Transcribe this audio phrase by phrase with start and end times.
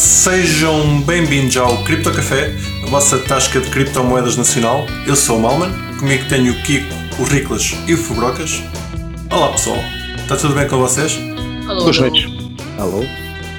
[0.00, 4.86] Sejam bem-vindos ao Cripto Café, a vossa tasca de criptomoedas nacional.
[5.06, 6.88] Eu sou o Malman, comigo tenho o Kiko,
[7.18, 8.62] o Riclas e o Fubrocas.
[9.30, 9.76] Olá pessoal,
[10.16, 11.18] está tudo bem com vocês?
[11.68, 12.08] Alô, Boas alô.
[12.08, 12.30] noites.
[12.78, 13.04] Alô?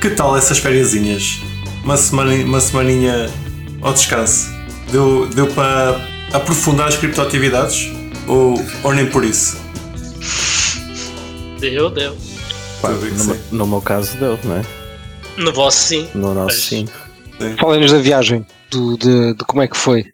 [0.01, 1.41] Que tal essas fériasinhhas?
[1.83, 3.29] Uma, semana, uma semaninha
[3.79, 4.49] ao descanso.
[4.91, 6.01] Deu, deu para
[6.33, 7.91] aprofundar as criptoatividades?
[8.27, 9.57] Ou, ou nem por isso?
[11.59, 12.17] Deu, deu.
[12.81, 14.80] Pá, no, no meu caso deu, não é?
[15.37, 16.07] No vosso sim.
[16.13, 16.63] No nosso Pois.
[16.63, 16.87] sim.
[17.59, 20.05] Falem-nos da viagem, do, de, de como é que foi.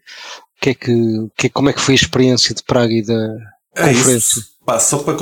[0.62, 0.94] Que é que,
[1.38, 3.14] que, como é que foi a experiência de Praga e da
[3.76, 4.18] É conferência?
[4.18, 4.42] isso.
[4.66, 5.16] Pá, só para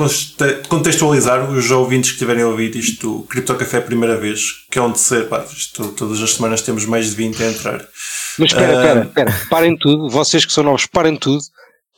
[0.68, 4.40] contextualizar os ouvintes que tiverem a ouvir isto, o Cripto Café é a primeira vez,
[4.70, 7.88] que é onde ser, pá, isto, todas as semanas temos mais de 20 a entrar.
[8.38, 8.82] Mas espera, Ah.
[8.82, 11.42] espera, espera, parem tudo, vocês que são novos, parem tudo,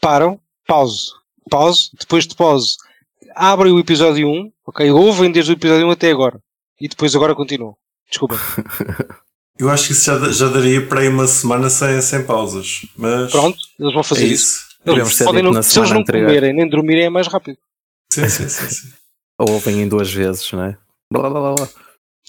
[0.00, 1.06] param, pause,
[1.48, 2.76] pause, depois de pause,
[3.34, 4.90] abrem o episódio 1, ok?
[4.90, 6.38] Ouvem desde o episódio 1 até agora.
[6.78, 7.74] E depois agora continuam.
[8.10, 8.38] Desculpem.
[9.58, 13.30] Eu acho que isso já, já daria para aí uma semana sem, sem pausas, mas
[13.32, 14.44] Pronto, eles vão é fazer isso.
[14.44, 14.68] isso.
[14.84, 16.26] Podemos Eles ter podem dito não, na se eles não anterior.
[16.26, 17.58] comerem nem dormirem é mais rápido.
[18.12, 18.88] Sim, sim, sim, sim.
[19.40, 20.78] Ou ouvem em duas vezes, não é?
[21.12, 21.68] Blá, blá, blá, blá.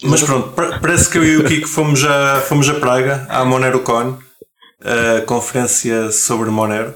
[0.02, 3.44] Mas pronto, pa- parece que eu e o Kiko fomos a, fomos a Praga, à
[3.44, 4.18] MoneroCon,
[4.82, 6.94] a conferência sobre Monero,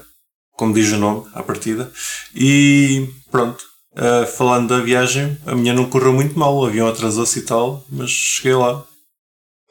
[0.51, 1.89] como diz o nome, à partida.
[2.35, 3.63] E pronto,
[3.95, 7.83] ah, falando da viagem, a minha não correu muito mal, o avião atrasou-se e tal,
[7.89, 8.85] mas cheguei lá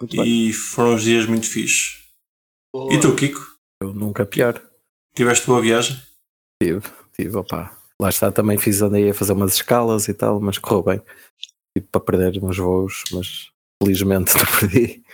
[0.01, 0.49] Muito bem.
[0.49, 2.03] e foram uns dias muito fixe.
[2.91, 3.41] E tu, Kiko?
[3.83, 4.61] Eu nunca pior.
[5.15, 5.97] Tiveste boa viagem?
[6.61, 6.83] Tive,
[7.15, 7.77] tive, opá.
[8.01, 11.03] Lá está, também fiz, andei a fazer umas escalas e tal, mas correu bem.
[11.77, 13.51] Tive para perder uns voos, mas
[13.81, 15.05] felizmente não perdi.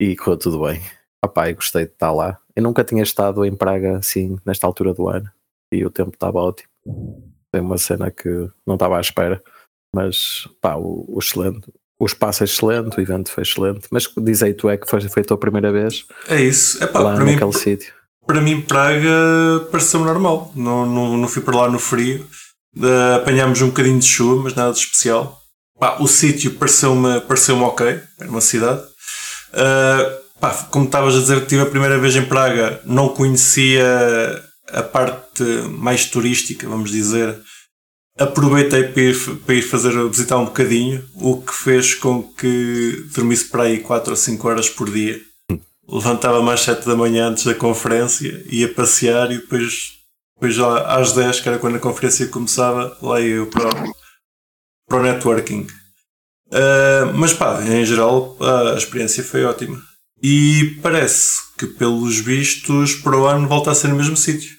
[0.00, 0.82] E correu tudo bem.
[1.24, 2.38] Opá, e gostei de estar lá.
[2.54, 5.30] Eu nunca tinha estado em Praga assim, nesta altura do ano.
[5.72, 6.68] E o tempo estava ótimo.
[7.54, 9.40] Foi uma cena que não estava à espera.
[9.94, 11.72] Mas, pá, o, o excelente.
[12.00, 13.86] O espaço é excelente, o evento foi excelente.
[13.92, 16.82] Mas diz aí tu é que foi, foi a tua primeira vez É isso.
[16.82, 17.94] Epá, lá para, mim, naquele sítio.
[18.26, 20.50] para mim, Praga pareceu-me normal.
[20.56, 22.26] Não, não, não fui para lá no frio.
[22.76, 25.40] Eh, apanhámos um bocadinho de chuva, mas nada de especial.
[25.78, 28.00] Pá, o sítio pareceu-me pareceu ok.
[28.18, 28.82] Era uma cidade.
[29.52, 34.42] Eh, pá, como estavas a dizer que tive a primeira vez em Praga, não conhecia
[34.74, 35.42] a parte
[35.78, 37.38] mais turística, vamos dizer.
[38.18, 43.46] Aproveitei para ir, para ir fazer visitar um bocadinho, o que fez com que dormisse
[43.46, 45.20] para aí 4 ou 5 horas por dia.
[45.88, 49.94] Levantava-me às 7 da manhã antes da conferência, ia passear e depois,
[50.36, 53.94] depois já às 10, que era quando a conferência começava, lá ia eu para, o-
[54.88, 55.66] para o networking.
[56.52, 59.82] Ah, mas pá, em geral a experiência foi ótima.
[60.22, 64.56] E parece que pelos vistos para o ano volta a ser no mesmo sítio.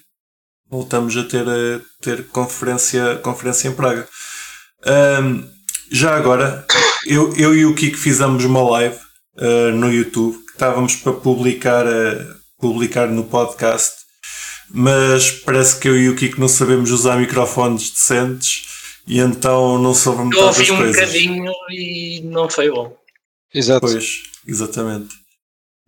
[0.70, 4.06] Voltamos a ter, a ter conferência, conferência em Praga.
[4.84, 5.44] Ahm,
[5.90, 6.66] já agora,
[7.06, 8.96] eu, eu e o Kiko fizemos uma live
[9.38, 13.92] ah, no YouTube que estávamos para publicar, ah, publicar no podcast,
[14.70, 18.64] mas parece que eu e o Kiko não sabemos usar microfones decentes
[19.06, 20.96] e então não soube Eu metade ouvi um coisas.
[20.96, 22.96] bocadinho e não foi bom.
[23.54, 23.80] Exato.
[23.86, 25.14] Pois, exatamente.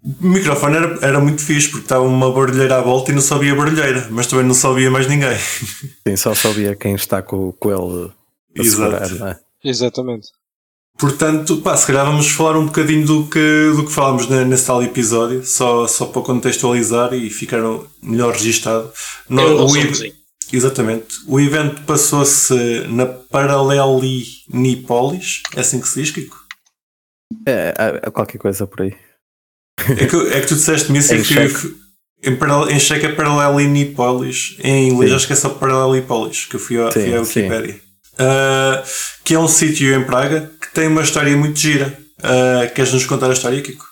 [0.05, 3.53] O microfone era, era muito fixe porque estava uma barulheira à volta e não sabia
[3.55, 5.37] barulheira, mas também não sabia mais ninguém.
[6.07, 8.11] Sim, só sabia quem está com, com ele
[8.59, 9.19] a segurar, Exato.
[9.21, 9.39] não é?
[9.65, 10.29] Exatamente.
[10.97, 14.67] Portanto, pá, se calhar vamos falar um bocadinho do que, do que falámos ne- nesse
[14.67, 17.61] tal episódio, só, só para contextualizar e ficar
[18.03, 18.91] melhor registado.
[19.29, 20.13] No- eu não o ev-.
[20.53, 21.07] Exatamente.
[21.27, 22.55] O evento passou-se
[22.89, 26.37] na Paralelinipolis, é assim que se diz, Kiko?
[27.47, 28.97] É, há- há qualquer coisa por aí.
[29.99, 31.55] É que, é que tu disseste-me isso Em e cheque.
[31.55, 31.75] fui-
[32.25, 35.17] em, paral- em cheque é Paralelinipolis, em inglês Sim.
[35.17, 37.41] acho que é só Paralelipolis, que eu fui, a, Sim, fui à sim.
[37.43, 37.81] Wikipédia.
[38.19, 38.83] Ah,
[39.25, 41.97] que é um sítio em Praga que tem uma história muito gira.
[42.23, 43.87] Ah, queres nos contar a história, Kiko?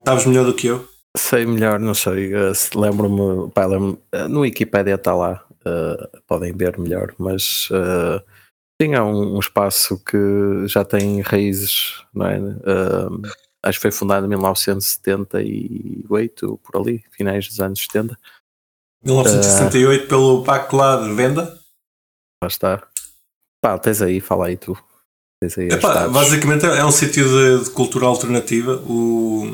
[0.00, 0.88] Estavas melhor do que eu.
[1.16, 2.30] Sei melhor, não sei.
[2.54, 3.98] se Lembro-me, lembro
[4.30, 8.22] no Wikipedia está lá, eh, podem ver melhor, mas eh,
[8.80, 10.16] tinha um, um espaço que
[10.66, 12.36] já tem raízes, não é?
[12.38, 13.28] Eh,
[13.64, 18.16] acho que foi fundado em 1978, por ali, finais dos anos 70.
[19.04, 21.58] 1968 pelo pacto lá de venda.
[22.42, 22.86] Lá está.
[23.62, 24.76] Pá, tens aí, fala aí tu.
[25.40, 28.76] Tens aí Epá, basicamente é um sítio de, de cultura alternativa.
[28.88, 29.46] O,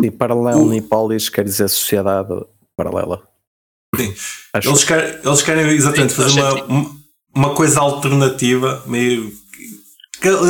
[0.00, 2.32] Sim, paralelo o- Nipolis quer dizer sociedade
[2.76, 3.22] paralela.
[3.94, 4.14] Sim.
[4.54, 6.96] Acho Eles querem, eles querem exatamente Sim, fazer faz uma,
[7.34, 9.32] uma coisa alternativa, meio.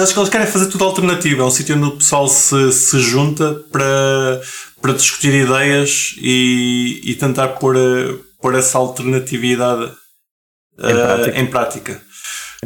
[0.02, 1.42] Acho que eles querem fazer tudo alternativo.
[1.42, 4.40] É um sítio onde o pessoal se, se junta para,
[4.80, 9.92] para discutir ideias e, e tentar pôr, eh, pôr essa alternatividade
[10.78, 11.40] Em eh, prática.
[11.40, 12.02] em prática.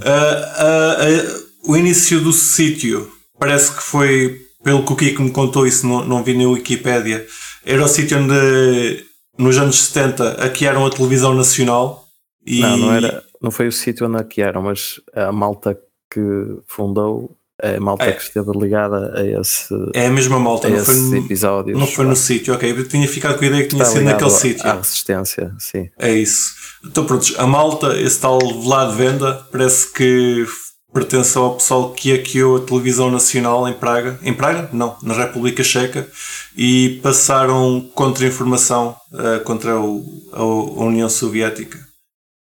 [0.02, 5.66] Ah, ah, o início do sítio parece que foi pelo que o Kiko me contou,
[5.66, 7.26] isso não, não vi na Wikipédia,
[7.64, 9.04] era o sítio onde,
[9.38, 12.04] nos anos 70, hackearam a televisão nacional.
[12.46, 12.60] E...
[12.60, 15.76] Não, não, era, não foi o sítio onde hackearam, mas a malta
[16.10, 16.20] que
[16.66, 18.12] fundou é a malta É.
[18.12, 21.78] que esteve ligada a esse, É a mesma malta, a não foi, no- episódios.
[21.78, 22.70] não foi no sítio, ok.
[22.70, 24.66] Eu tinha ficado com a ideia que tinha sido naquele sítio.
[24.66, 25.90] À resistência, sim.
[25.98, 26.52] É isso.
[26.86, 30.46] Então pronto, a malta, esse tal Vlad Venda, parece que
[30.92, 34.18] pertence ao pessoal que hackeou a televisão nacional em Praga.
[34.22, 34.70] Em Praga?
[34.72, 36.08] Não, na República Checa.
[36.56, 40.02] E passaram contra-informação eh, contra o-
[40.32, 41.78] a, a União Soviética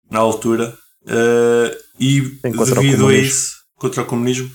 [0.09, 0.73] na altura.
[1.05, 2.21] Eh, e
[2.65, 4.51] devido a isso, contra o comunismo,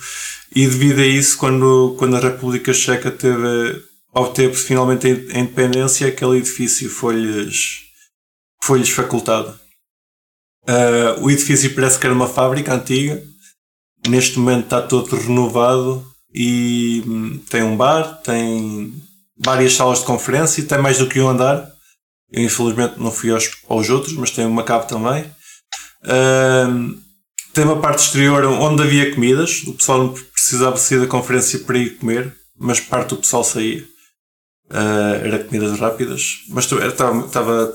[0.54, 3.82] e devido a isso, quando, quando a República Checa teve,
[4.12, 7.84] obteve finalmente a independência, aquele edifício foi-lhes
[8.62, 9.58] foi-lhes facultado.
[10.66, 13.22] Ah, o edifício parece que era uma fábrica antiga.
[14.08, 18.92] Neste momento está todo renovado e hum, tem um bar, tem
[19.36, 21.70] várias salas de conferência e tem mais do que um andar.
[22.30, 25.30] Eu infelizmente não fui aos, aos outros, mas tem uma cabo também.
[26.04, 26.98] Ahm,
[27.54, 29.62] tem uma parte exterior onde havia comidas.
[29.66, 33.82] O pessoal não precisava sair da conferência para ir comer, mas parte do pessoal saía.
[34.70, 37.72] Ah, era comidas rápidas, mas estava,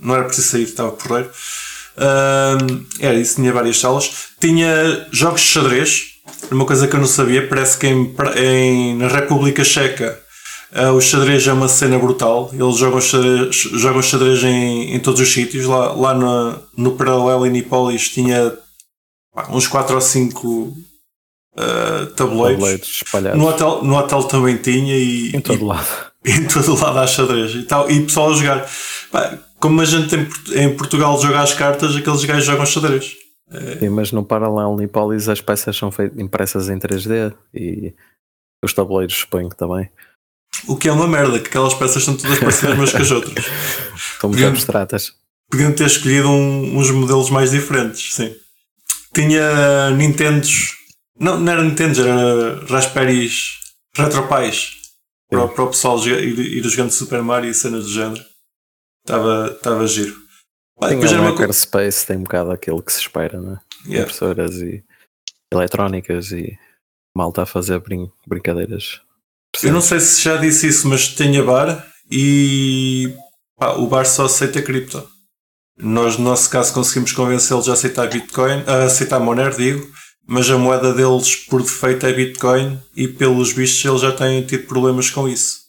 [0.00, 1.30] não era preciso sair, estava porreiro.
[1.96, 4.10] Ahm, era isso, tinha várias salas.
[4.40, 6.00] Tinha jogos de xadrez,
[6.50, 7.46] uma coisa que eu não sabia.
[7.48, 10.20] Parece que em, em- na República Checa
[10.72, 12.50] ah, o xadrez é uma cena brutal.
[12.52, 15.66] Eles jogam xadrez, jogam xadrez em, em todos os sítios.
[15.66, 18.52] Lá, lá no, no paralelo em Nipolis tinha
[19.50, 20.74] uns 4 ou 5
[21.56, 22.14] tabuleiros.
[22.16, 25.86] Tabuleiros espalhados No hotel, no hotel também tinha e, em todo e- lado.
[26.24, 28.70] em todo lado há xadrez e tal, e pessoal a jogar.
[29.60, 33.16] Como a gente em, em Portugal joga as cartas, aqueles gajos jogam xadrez.
[33.78, 37.94] Sim, mas no paralelo Nipolis as peças são feitas, impressas em 3D e
[38.64, 39.88] os tabuleiros suponho que também.
[40.66, 43.44] O que é uma merda, que aquelas peças são todas parecidas umas com as outras.
[43.94, 45.12] Estão muito Podiam- abstratas.
[45.50, 48.34] Podiam ter escolhido um- uns modelos mais diferentes, sim.
[49.14, 50.76] Tinha Nintendos,
[51.18, 53.60] não, não era Nintendos, era Raspberries
[53.96, 54.76] Retropais
[55.30, 58.24] para, o- para o pessoal jogar- ir, ir jogando Super Mario e cenas do género.
[59.06, 60.16] Estava estava giro.
[60.78, 63.58] Pá, Sim, co- Makerspace tem um bocado aquilo que se espera, né?
[63.86, 64.02] Yeah.
[64.02, 64.82] Impressoras e
[65.52, 66.58] eletrónicas e
[67.16, 69.00] malta a fazer brin- brincadeiras.
[69.62, 73.14] Eu não sei se já disse isso, mas tinha bar e
[73.56, 75.08] pá, o bar só aceita cripto.
[75.76, 79.86] Nós, no nosso caso, conseguimos convencê-los a aceitar Bitcoin, a aceitar Monero, digo,
[80.26, 84.66] mas a moeda deles por defeito é Bitcoin e pelos vistos eles já têm tido
[84.66, 85.64] problemas com isso.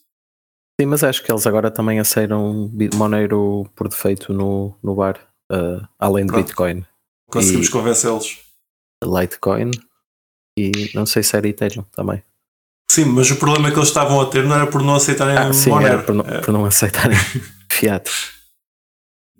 [0.79, 5.17] Sim, mas acho que eles agora também aceitam Monero por defeito no, no bar,
[5.51, 6.45] uh, além de Pronto.
[6.45, 6.85] Bitcoin,
[7.27, 8.39] Conseguimos convencê-los.
[9.03, 9.71] Litecoin
[10.57, 12.23] e não sei se era Ethereum também.
[12.89, 15.51] Sim, mas o problema que eles estavam a ter não era por não aceitarem Ah,
[15.51, 17.17] sim, Monero, era por não, é, por não aceitarem
[17.69, 18.09] fiat.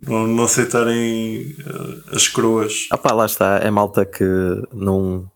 [0.02, 2.88] Não, não aceitarem eh, as coroas.
[2.92, 4.24] Ah pá, lá está, é malta que
[4.74, 5.30] não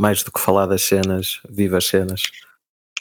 [0.00, 2.22] mais do que falar das cenas, vive as cenas,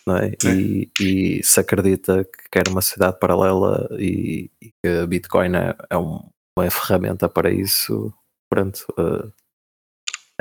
[0.06, 0.32] não é?
[0.44, 5.98] E, e se acredita que quer uma sociedade paralela e, e que Bitcoin é, é
[5.98, 6.28] um-
[6.58, 8.12] uma ferramenta para isso,
[8.50, 9.30] pronto, eh,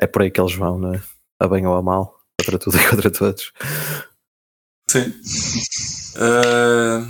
[0.01, 1.03] é por aí que eles vão, não é?
[1.39, 3.53] A bem ou a mal, contra tudo e contra todos.
[4.89, 5.13] Sim.
[6.19, 7.07] Ah,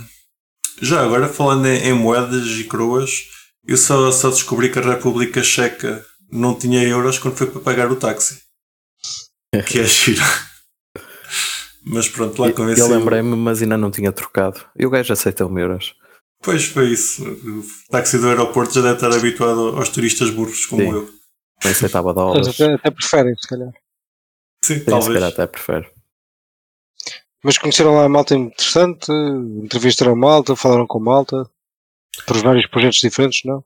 [0.81, 3.11] já agora, falando em, em moedas e coroas,
[3.65, 7.91] eu só, só descobri que a República Checa não tinha euros quando foi para pagar
[7.91, 8.41] o táxi.
[9.65, 10.21] Que é giro.
[11.85, 12.81] Mas pronto, lá convenci.
[12.81, 14.59] Eu lembrei-me, mas ainda não tinha trocado.
[14.77, 15.95] E o gajo aceitou-me euros.
[16.43, 17.23] Pois foi isso.
[17.23, 20.91] O táxi do aeroporto já deve estar habituado aos turistas burros como Sim.
[20.91, 21.09] eu.
[21.63, 22.47] Não aceitava dólares.
[22.49, 23.71] até, até preferem, se calhar.
[24.63, 25.13] Sim, Sim, se talvez.
[25.13, 25.89] calhar até prefere.
[27.43, 31.49] Mas conheceram lá a malta interessante, entrevistaram malta, falaram com malta,
[32.25, 33.63] por vários projetos diferentes, não?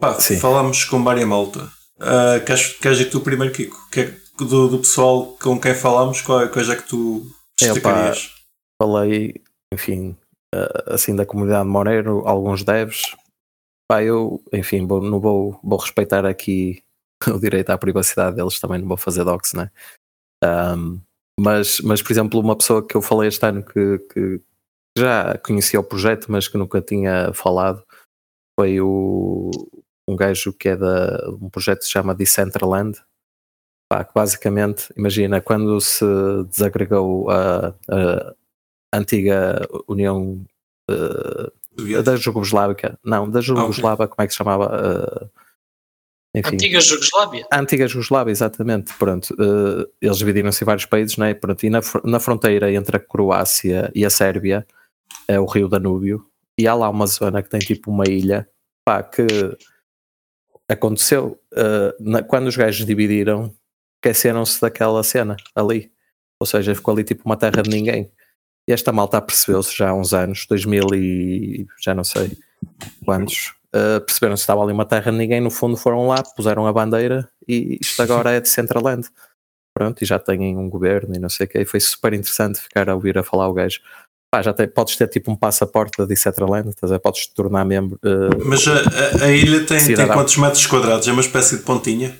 [0.00, 0.38] Pá, Sim.
[0.38, 1.70] falámos com Maria Malta.
[2.00, 3.76] Ah, queres, queres ir tu primeiro, Kiko?
[3.90, 7.22] Que é- do, do pessoal com quem falámos, qual, quais é que tu
[7.62, 8.34] É, pá, destacarias?
[8.82, 10.14] falei, enfim,
[10.54, 13.16] eh, assim da comunidade Monero, alguns devs.
[13.90, 16.82] Pá, eu, enfim, vou- não vou, vou respeitar aqui
[17.28, 19.70] o direito à privacidade deles, também não vou fazer docs, né?
[20.44, 21.00] Ahm,
[21.38, 24.40] mas, mas, por exemplo, uma pessoa que eu falei este ano que, que
[24.96, 27.84] já conhecia o projeto, mas que nunca tinha falado,
[28.58, 29.50] foi o,
[30.08, 32.98] um gajo que é da um projeto que se chama Decentraland.
[33.88, 36.04] Pá, que basicamente, imagina, quando se
[36.48, 38.34] desagregou a, a
[38.92, 40.44] antiga União
[41.78, 42.02] Soviético?
[42.02, 44.70] da Jugoslávia, não, da Jugoslávia, como é que se chamava?
[44.74, 45.45] Eh,
[46.36, 46.54] enfim.
[46.54, 47.46] Antiga Jugoslávia.
[47.50, 48.92] A antiga Jugoslávia, exatamente.
[48.98, 51.34] Pronto, eh, eles dividiram-se em vários países, né?
[51.34, 54.66] Pronto, e na, na fronteira entre a Croácia e a Sérvia
[55.26, 56.24] é o Rio Danúbio,
[56.58, 58.48] e há lá uma zona que tem tipo uma ilha,
[58.84, 59.26] pá, que
[60.68, 63.52] aconteceu eh, na- quando os gajos dividiram,
[63.96, 65.90] esqueceram-se daquela cena ali,
[66.40, 68.10] ou seja, ficou ali tipo uma terra de ninguém.
[68.68, 72.36] E esta malta percebeu-se já há uns anos, 2000 e já não sei
[73.04, 76.66] quantos, uh, perceberam-se que estava ali uma terra de ninguém, no fundo foram lá, puseram
[76.66, 79.06] a bandeira e isto agora é de Centraland.
[79.76, 82.58] Pronto, e já têm um governo e não sei o que, e foi super interessante
[82.58, 83.80] ficar a ouvir a falar o gajo.
[84.32, 87.98] Pá, já tem, podes ter tipo um passaporte de Centraland, estás podes te tornar membro.
[88.02, 91.06] uh, Mas a, a- a ilha tem, tem quantos metros quadrados?
[91.06, 92.18] É uma espécie de pontinha?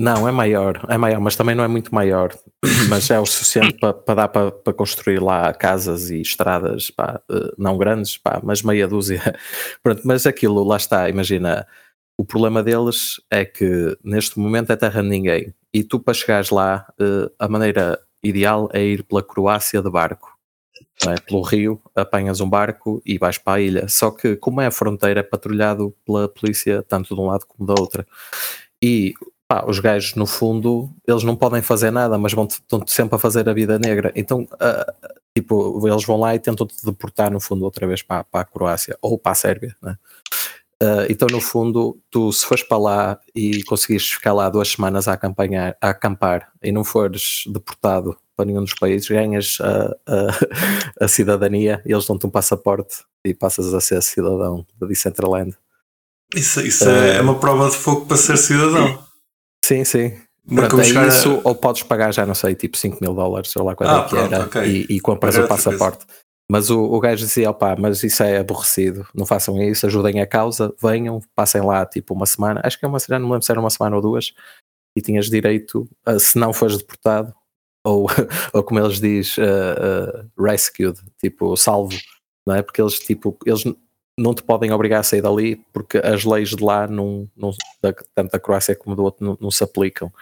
[0.00, 2.34] Não, é maior, é maior, mas também não é muito maior.
[2.88, 7.20] Mas é o suficiente para para dar para para construir lá casas e estradas, pá,
[7.30, 9.20] eh, não grandes, pá, mas meia dúzia.
[9.82, 11.66] Pronto, mas aquilo, lá está, imagina,
[12.16, 15.54] o problema deles é que neste momento é terra de ninguém.
[15.72, 20.34] E tu para chegares lá, eh, a maneira ideal é ir pela Croácia de barco.
[21.04, 21.16] não é?
[21.20, 23.88] Pelo rio, apanhas um barco e vais para a ilha.
[23.88, 27.66] Só que, como é a fronteira, é patrulhado pela polícia, tanto de um lado como
[27.66, 28.06] da outra.
[28.82, 29.14] E
[29.50, 33.18] pá, os gajos, no fundo, eles não podem fazer nada, mas vão estão sempre a
[33.18, 34.12] fazer a vida negra.
[34.14, 34.94] Então, ah,
[35.36, 38.96] tipo, eles vão lá e tentam-te deportar, no fundo, outra vez para, para a Croácia
[39.02, 39.96] ou para a Sérvia, né?
[40.80, 45.08] Ah, então, no fundo, tu se fores para lá e conseguires ficar lá duas semanas
[45.08, 51.04] a, acampanhar, a acampar e não fores deportado para nenhum dos países, ganhas a, a,
[51.06, 55.56] a cidadania e eles dão-te um passaporte e passas a ser cidadão de Decentraland.
[56.36, 59.09] Isso, isso é, é uma prova de fogo para ser cidadão.
[59.70, 60.04] Sim, sim.
[60.06, 63.54] É Pronto, é a- isso, ou podes pagar já, não sei, tipo 5 mil dólares,
[63.54, 64.62] ou lá quanto Ah, é que pronto, era, ok.
[64.66, 66.04] e, e compras o passaporte.
[66.50, 70.26] Mas o, o gajo dizia, opá, mas isso é aborrecido, não façam isso, ajudem a
[70.26, 73.46] causa, venham, passem lá tipo uma semana, acho que é uma semana, não me lembro
[73.46, 74.32] se era uma semana ou duas,
[74.98, 77.32] e tinhas direito, a, se não fores deportado,
[77.86, 78.08] ou,
[78.52, 81.96] ou como eles diz, uh, uh, rescued, tipo salvo,
[82.44, 82.62] não é?
[82.62, 83.62] Porque eles tipo, eles
[84.18, 87.50] não te podem obrigar a sair dali porque as leis de lá, não, não,
[87.82, 90.12] da, tanto da Croácia como do outro, não, não se aplicam.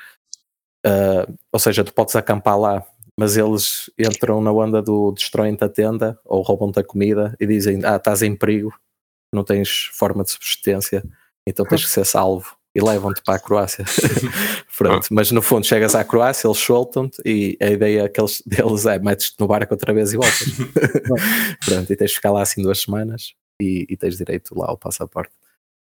[0.86, 2.86] Uh, ou seja, tu podes acampar lá,
[3.18, 7.80] mas eles entram na onda do destroem-te a tenda ou roubam-te a comida e dizem:
[7.84, 8.72] Ah, estás em perigo,
[9.34, 11.02] não tens forma de subsistência,
[11.46, 12.56] então tens que ser salvo.
[12.74, 13.84] E levam-te para a Croácia.
[14.76, 18.86] Pronto, mas no fundo chegas à Croácia, eles soltam-te e a ideia que eles, deles
[18.86, 20.46] é metes-te no barco outra vez e voltas.
[21.64, 24.76] pronto, e tens de ficar lá assim duas semanas e, e tens direito lá ao
[24.78, 25.32] passaporte.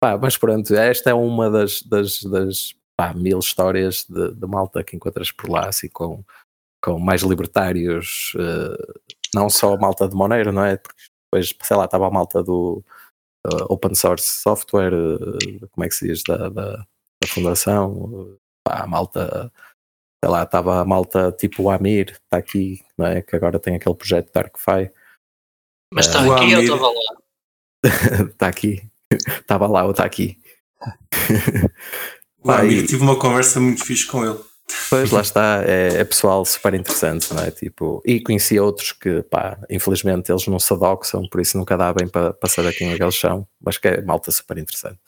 [0.00, 4.84] Pá, mas pronto, esta é uma das, das, das pá, mil histórias de, de malta
[4.84, 6.22] que encontras por lá, assim, com,
[6.84, 8.92] com mais libertários, eh,
[9.34, 10.76] não só a malta de Moneiro, não é?
[10.76, 11.02] Porque
[11.32, 12.84] depois, sei lá, estava a malta do
[13.46, 18.82] eh, Open Source Software, eh, como é que se diz, da, da, da fundação, pá,
[18.82, 19.50] a malta,
[20.22, 23.22] sei lá, estava a malta tipo o Amir, está aqui, não é?
[23.22, 24.92] Que agora tem aquele projeto Darkfy,
[25.92, 27.23] Mas está aqui eu Amir- estava lá.
[27.84, 30.38] Está aqui, estava lá ou está aqui.
[32.38, 34.38] O Pá, amigo e- tive uma conversa muito fixe com ele.
[34.88, 37.50] Pois, lá está, é, é pessoal super interessante, não é?
[37.50, 41.92] Tipo, e conheci outros que, pá, infelizmente eles não se adoxam, por isso nunca dá
[41.92, 42.34] bem para
[42.76, 44.98] quem é que eles são, mas que é malta super interessante.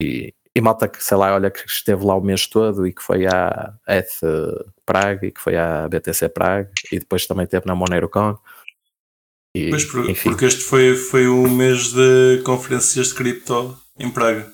[0.00, 3.02] E, e malta que, sei lá, olha, que esteve lá o mês todo e que
[3.02, 4.20] foi à ETH
[4.86, 8.38] Prague e que foi à BTC Prague e depois também esteve na MoneroCon.
[9.56, 14.50] E, Pois, por- porque este foi, foi um mês de conferências de cripto em Praga.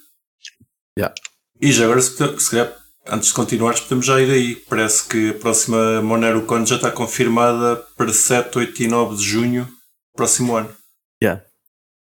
[0.98, 1.14] Yeah.
[1.60, 2.10] E já agora, se,
[2.40, 2.72] se calhar,
[3.06, 4.56] antes de continuares, podemos já ir aí.
[4.56, 9.68] Parece que a próxima MoneroCon já está confirmada para 7, 8 e 9 de junho,
[10.14, 10.74] próximo ano.
[11.22, 11.42] yeah.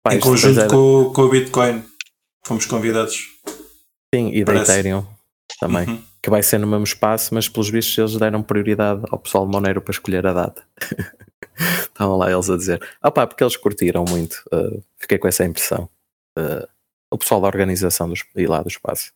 [0.03, 1.83] Pá, em conjunto com, com o Bitcoin.
[2.47, 3.17] Fomos convidados.
[4.15, 4.73] Sim, e da parece.
[4.73, 5.07] Ethereum
[5.59, 5.89] também.
[5.89, 6.03] Uhum.
[6.23, 9.53] que vai ser no mesmo espaço, mas pelos vistos eles deram prioridade ao pessoal de
[9.53, 10.63] Monero para escolher a data.
[11.59, 15.45] Estavam lá eles a dizer, ah pá, porque eles curtiram muito, uh, fiquei com essa
[15.45, 15.89] impressão.
[16.39, 16.67] Uh,
[17.13, 19.13] o pessoal da organização dos, e lá do espaço.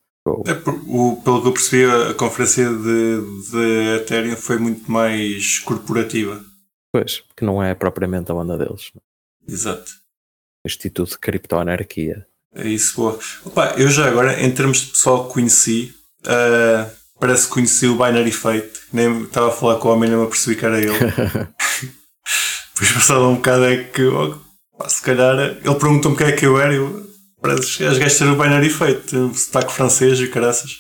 [0.47, 5.59] É, por- o- pelo que eu percebi, a, conferência de, de Ethereum foi muito mais
[5.61, 6.45] corporativa.
[6.93, 8.93] Pois, que não é propriamente a onda deles.
[9.49, 9.91] Exato.
[10.67, 12.27] Instituto de Criptoanarquia.
[12.55, 13.19] É isso, boa.
[13.45, 15.95] Opa, eu já agora, em termos de pessoal que conheci,
[16.27, 18.71] ah, parece que conheci o Binary Fate.
[18.93, 20.93] Nem estava a falar com o homem, nem me apercebi que era ele.
[22.75, 24.39] Depois passado um bocado é que, oh,
[24.89, 26.73] se calhar, ele perguntou-me quem é que eu era.
[26.73, 27.07] e Eu,
[27.41, 30.79] parece os gajos ser o Binary Fate, um sotaque francês e caraças.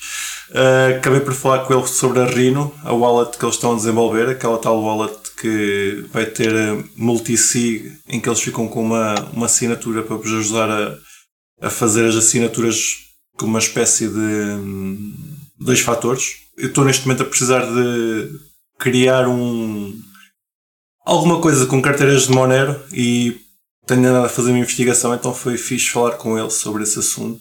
[0.55, 3.76] Ah, acabei por falar com ele sobre a Rhino, a wallet que eles estão a
[3.76, 6.52] desenvolver, aquela tal wallet que vai ter
[6.97, 10.97] multi-sig, em que eles ficam com uma, uma assinatura para vos ajudar a,
[11.67, 12.76] a fazer as assinaturas
[13.37, 15.14] com uma espécie de hum,
[15.59, 16.38] dois fatores.
[16.57, 18.31] Eu estou neste momento a precisar de
[18.78, 19.97] criar um
[21.09, 23.41] alguma coisa com carteiras de Monero e
[23.87, 27.41] tenho andado a fazer uma investigação, então foi fixe falar com ele sobre esse assunto.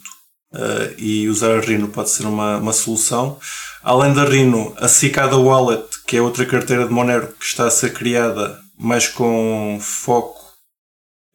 [0.54, 3.38] Uh, e usar a Rhino pode ser uma, uma solução.
[3.84, 7.70] Além da Rhino, a Cicada Wallet, que é outra carteira de Monero que está a
[7.70, 10.40] ser criada mais com foco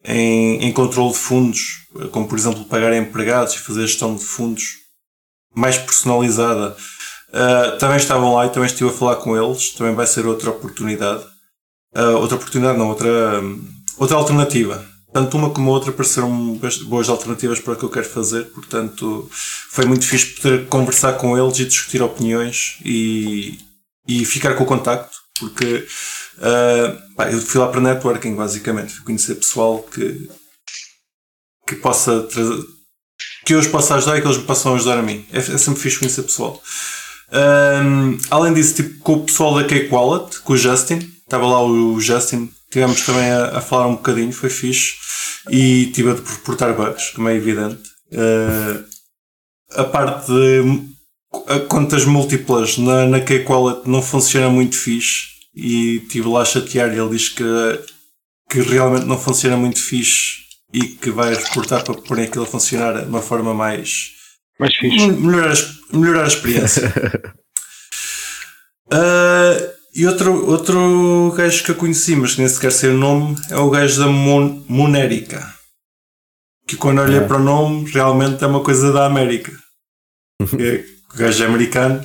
[0.03, 4.63] em, em controle de fundos, como por exemplo pagar empregados e fazer gestão de fundos
[5.55, 6.75] mais personalizada.
[7.29, 9.73] Uh, também estavam lá e também estive a falar com eles.
[9.73, 11.23] Também vai ser outra oportunidade.
[11.95, 13.41] Uh, outra oportunidade, não, outra,
[13.97, 18.45] outra alternativa tanto uma como outra pareceram boas alternativas para o que eu quero fazer,
[18.45, 19.29] portanto
[19.69, 23.59] foi muito fixe poder conversar com eles e discutir opiniões e,
[24.07, 25.87] e ficar com o contacto, porque
[26.39, 30.27] uh, pá, eu fui lá para networking basicamente, fui conhecer pessoal que,
[31.67, 32.27] que possa
[33.45, 35.25] que eu os possa ajudar e que eles me possam ajudar a mim.
[35.31, 36.61] É, é sempre fixe conhecer pessoal.
[37.31, 41.45] Um, ah, além disso, tipo, com o pessoal da Cake Wallet, com o Justin, estava
[41.45, 44.95] lá o Justin Tivemos também a, a, falar um bocadinho, foi fixe.
[45.47, 47.83] E tive a reportar bugs, como é evidente.
[48.11, 48.83] Uh,
[49.75, 50.81] a parte de
[51.47, 55.33] a contas múltiplas na, na K-Quality não funciona muito fixe.
[55.53, 57.43] E estive lá a chatear e ele diz que,
[58.49, 60.41] que realmente não funciona muito fixe
[60.73, 64.13] e que vai reportar para pôr aquilo a funcionar de uma forma mais.
[64.59, 65.11] Mais fixe.
[65.11, 66.91] Melhorar a, melhorar a experiência.
[68.91, 73.35] uh, E outro, outro gajo que eu conheci, mas que nem sequer sei o nome,
[73.49, 75.53] é o gajo da Mon Monérica.
[76.67, 77.27] Que quando olhei é.
[77.27, 79.51] para o nome, realmente é uma coisa da América.
[80.59, 80.83] é,
[81.13, 82.01] o gajo é americano,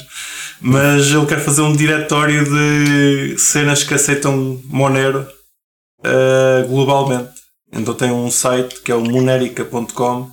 [0.61, 5.27] mas ele quer fazer um diretório de cenas que aceitam Monero
[6.01, 7.39] uh, globalmente.
[7.73, 10.31] Então tem um site que é o monerica.com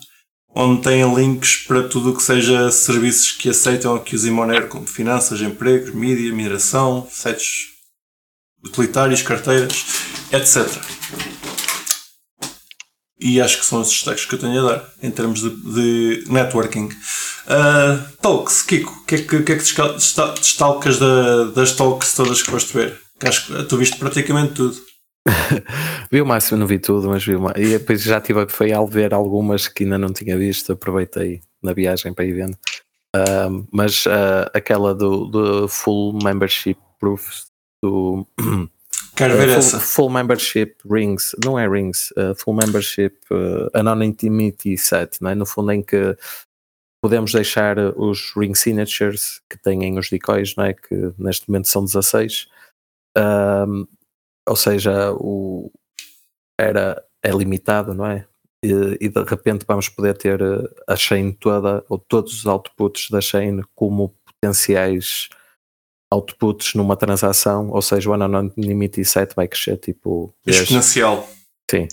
[0.55, 4.69] onde tem links para tudo o que seja serviços que aceitam ou que usem Monero,
[4.69, 7.73] como finanças, empregos, mídia, mineração, sites
[8.63, 9.85] utilitários, carteiras,
[10.31, 10.65] etc.
[13.19, 16.23] E acho que são os destaques que eu tenho a dar em termos de, de
[16.31, 16.85] networking.
[17.45, 19.63] Uh, talks, Kiko, o que é que, que, é que
[20.39, 22.99] destalcas da, das talks todas que foste ver?
[23.19, 24.77] Que acho que tu viste praticamente tudo.
[26.11, 27.65] vi o máximo, não vi tudo, mas vi o máximo.
[27.65, 31.73] E depois já tive foi ao ver algumas que ainda não tinha visto, aproveitei na
[31.73, 32.57] viagem para ir vendo.
[33.15, 37.45] Uh, mas uh, aquela do, do, full membership proof
[37.81, 38.27] do
[39.15, 39.79] Quero ver uh, full, essa.
[39.79, 43.17] Full membership rings, não é rings, full membership
[43.73, 45.35] anonymity set, não é?
[45.35, 46.17] no fundo em que
[47.01, 50.73] podemos deixar os ring signatures que têm os decoys, não é?
[50.73, 52.47] que neste momento são 16,
[54.47, 55.71] ou seja, o,
[56.59, 58.27] era, é limitado, não é?
[58.63, 63.09] E, e, de repente vamos poder ter eh, a chain toda, ou todos os outputs
[63.11, 65.29] da chain como potenciais
[66.11, 71.27] outputs numa transação, ou seja, o anonymity set vai crescer tipo exponencial.
[71.69, 71.87] Sim.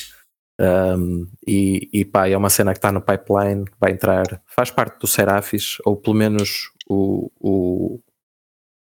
[0.60, 4.98] Um, e, e pá, é uma cena que está no pipeline, vai entrar, faz parte
[5.00, 8.00] do Seraphis, ou pelo menos o, o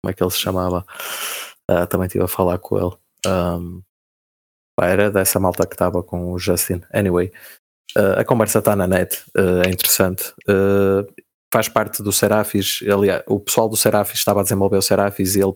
[0.02, 0.84] como é que ele se chamava?
[1.70, 2.96] Uh, também estive a falar com ele.
[3.26, 3.82] Um,
[4.82, 6.82] era dessa malta que estava com o Justin.
[6.92, 7.32] Anyway,
[7.96, 10.32] uh, a conversa está na net, uh, é interessante.
[10.48, 11.06] Uh,
[11.52, 12.80] faz parte do Seraphis.
[12.90, 15.54] Aliás, o pessoal do Seraphis estava a desenvolver o Seraphis e ele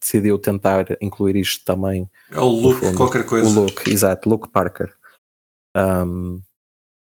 [0.00, 2.10] decidiu tentar incluir isto também.
[2.30, 3.48] É o Luke, qualquer coisa.
[3.48, 4.92] O Luke, exato, Luke Parker.
[5.76, 6.40] Um,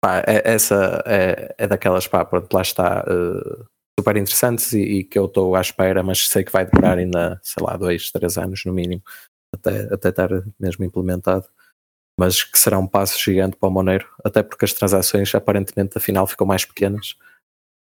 [0.03, 3.65] pá, é, essa é, é daquelas, pá, pronto, lá está, uh,
[3.99, 7.41] super interessantes e, e que eu estou à espera, mas sei que vai demorar ainda,
[7.43, 9.03] sei lá, dois, três anos no mínimo
[9.55, 11.47] até, até estar mesmo implementado,
[12.19, 16.27] mas que será um passo gigante para o Monero, até porque as transações aparentemente afinal
[16.27, 17.17] ficam mais pequenas,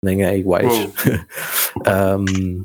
[0.02, 0.72] nem é iguais.
[2.18, 2.64] um,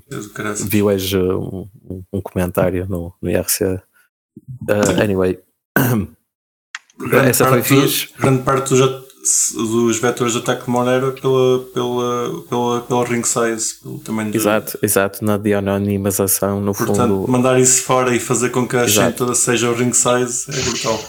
[0.68, 1.68] vi hoje um,
[2.12, 3.64] um, comentário no, no IRC.
[3.64, 5.40] Uh, anyway,
[6.98, 8.10] grande essa foi fixe.
[8.18, 9.09] Grande parte dos,
[9.54, 14.78] dos vetores de ataque de Monero pela, pela, pela, pela ring size, pelo tamanho Exato,
[14.78, 14.86] de...
[14.86, 17.28] exato, na de anonimização, no Portanto, fundo.
[17.28, 20.62] mandar isso fora e fazer com que a chain toda seja o ring size é
[20.62, 21.00] brutal.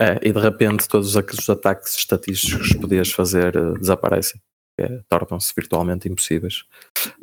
[0.00, 4.40] É, e de repente todos aqueles ataques estatísticos que podias fazer uh, desaparecem.
[4.80, 6.62] É, tornam-se virtualmente impossíveis.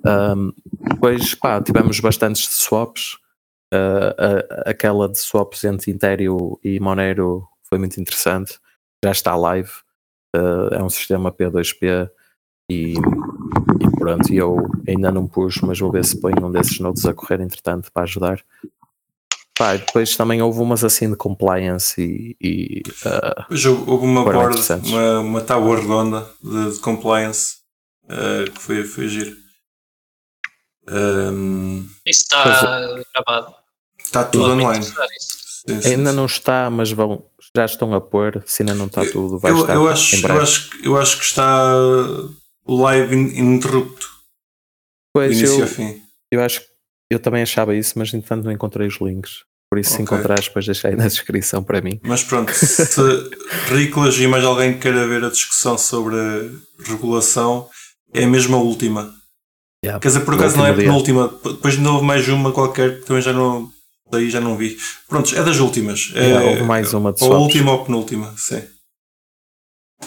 [0.05, 0.51] Um,
[0.89, 3.17] depois, pá, tivemos bastantes swaps.
[3.73, 8.59] Uh, uh, aquela de swaps entre Ethereum e Monero foi muito interessante.
[9.03, 9.71] Já está live
[10.35, 12.09] uh, é um sistema P2P
[12.69, 17.05] e, e pronto, eu ainda não pus, mas vou ver se ponho um desses nodes
[17.05, 18.43] a correr entretanto para ajudar.
[19.57, 22.35] Pá, depois também houve umas assim de compliance e.
[22.41, 27.59] e uh, houve uma board, uma, uma tábua redonda de, de compliance
[28.05, 29.45] uh, que foi, foi giro.
[30.87, 32.43] Um, Isso está
[33.13, 33.55] gravado.
[33.97, 34.83] está tudo online.
[34.83, 36.15] Sim, sim, Ainda sim.
[36.15, 38.43] não está, mas vão, já estão a pôr.
[38.45, 40.97] Se ainda não está tudo, vai eu, estar eu, acho, em eu, acho, que- eu
[40.97, 41.73] acho que está
[42.67, 44.07] live in- ininterrupto,
[45.13, 46.01] Pois, início eu, ao fim.
[46.31, 46.65] eu acho que
[47.11, 49.43] eu também achava isso, mas entretanto não encontrei os links.
[49.69, 50.03] Por isso, se Ok.
[50.03, 51.99] encontrares, depois deixei aí na descrição para mim.
[52.03, 52.83] Mas pronto, se
[53.73, 57.67] Riclas e mais alguém queira ver a discussão sobre a regulação,
[58.13, 59.13] é mesmo a última.
[59.83, 59.99] Yeah.
[59.99, 63.05] Quer dizer, por acaso não é a penúltima, depois ainda houve mais uma qualquer que
[63.05, 63.71] também já não.
[64.09, 64.77] Daí já não vi.
[65.07, 66.11] Pronto, é das últimas.
[66.13, 68.61] É, houve mais uma de ou última ou penúltima, sim.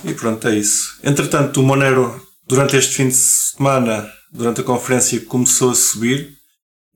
[0.05, 0.99] E pronto, é isso.
[1.03, 6.37] Entretanto, o Monero, durante este fim de semana, durante a conferência, começou a subir.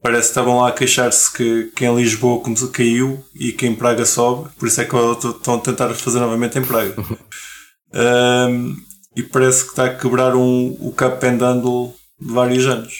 [0.01, 4.05] Parece que estavam lá a queixar-se que, que em Lisboa caiu e que em Praga
[4.05, 4.51] sobe.
[4.59, 6.95] Por isso é que estão a tentar fazer novamente em Praga.
[7.95, 8.75] Ahm,
[9.15, 12.95] e parece que está a quebrar um, o cap and handle de vários anos.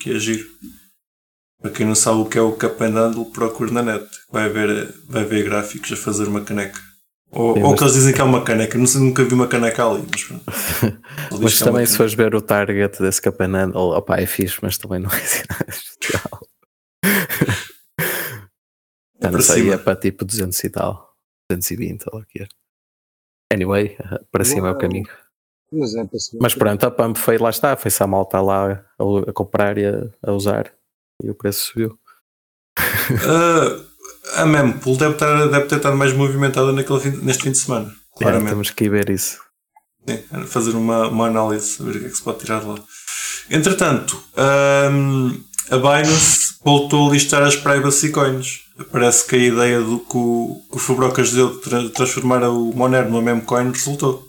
[0.00, 0.44] Que é giro.
[1.64, 4.04] Para quem não sabe o que é o cap and handle, procure na net.
[4.30, 6.78] Vai ver, vai ver gráficos a fazer uma caneca.
[7.30, 8.76] Ou, Sim, ou mas- que eles dizem que é uma caneca.
[8.76, 10.04] Não sei, nunca vi uma caneca ali.
[10.10, 10.28] Mas,
[11.40, 14.76] Mas que é também, se fores ver o target desse Capanhandle, opá, é fixe, mas
[14.76, 16.40] também não é assim especial.
[19.20, 19.74] É não para sei, cima.
[19.74, 21.14] é para tipo 200 e tal,
[21.50, 22.46] 220 ou o que é.
[23.50, 23.96] Anyway,
[24.30, 25.08] para cima é o caminho.
[25.72, 26.40] Mas é para cima.
[26.42, 29.86] Mas pronto, a pump foi lá está, foi-se a malta lá a, a comprar e
[29.86, 30.70] a, a usar
[31.22, 31.98] e o preço subiu.
[33.26, 37.58] Ah, a mempool deve, estar, deve ter estado mais movimentada naquele fim- neste fim de
[37.58, 37.90] semana.
[38.16, 38.50] É, Claramente.
[38.50, 39.38] temos que ir ver isso.
[40.46, 42.74] Fazer uma, uma análise, ver o que é que se pode tirar de lá.
[43.50, 44.22] Entretanto,
[44.92, 48.60] hum, a Binance voltou a listar as privacy coins.
[48.90, 52.72] Parece que a ideia do que o, que o Fubrocas deu de tra- transformar o
[52.74, 54.26] Monero numa meme coin resultou.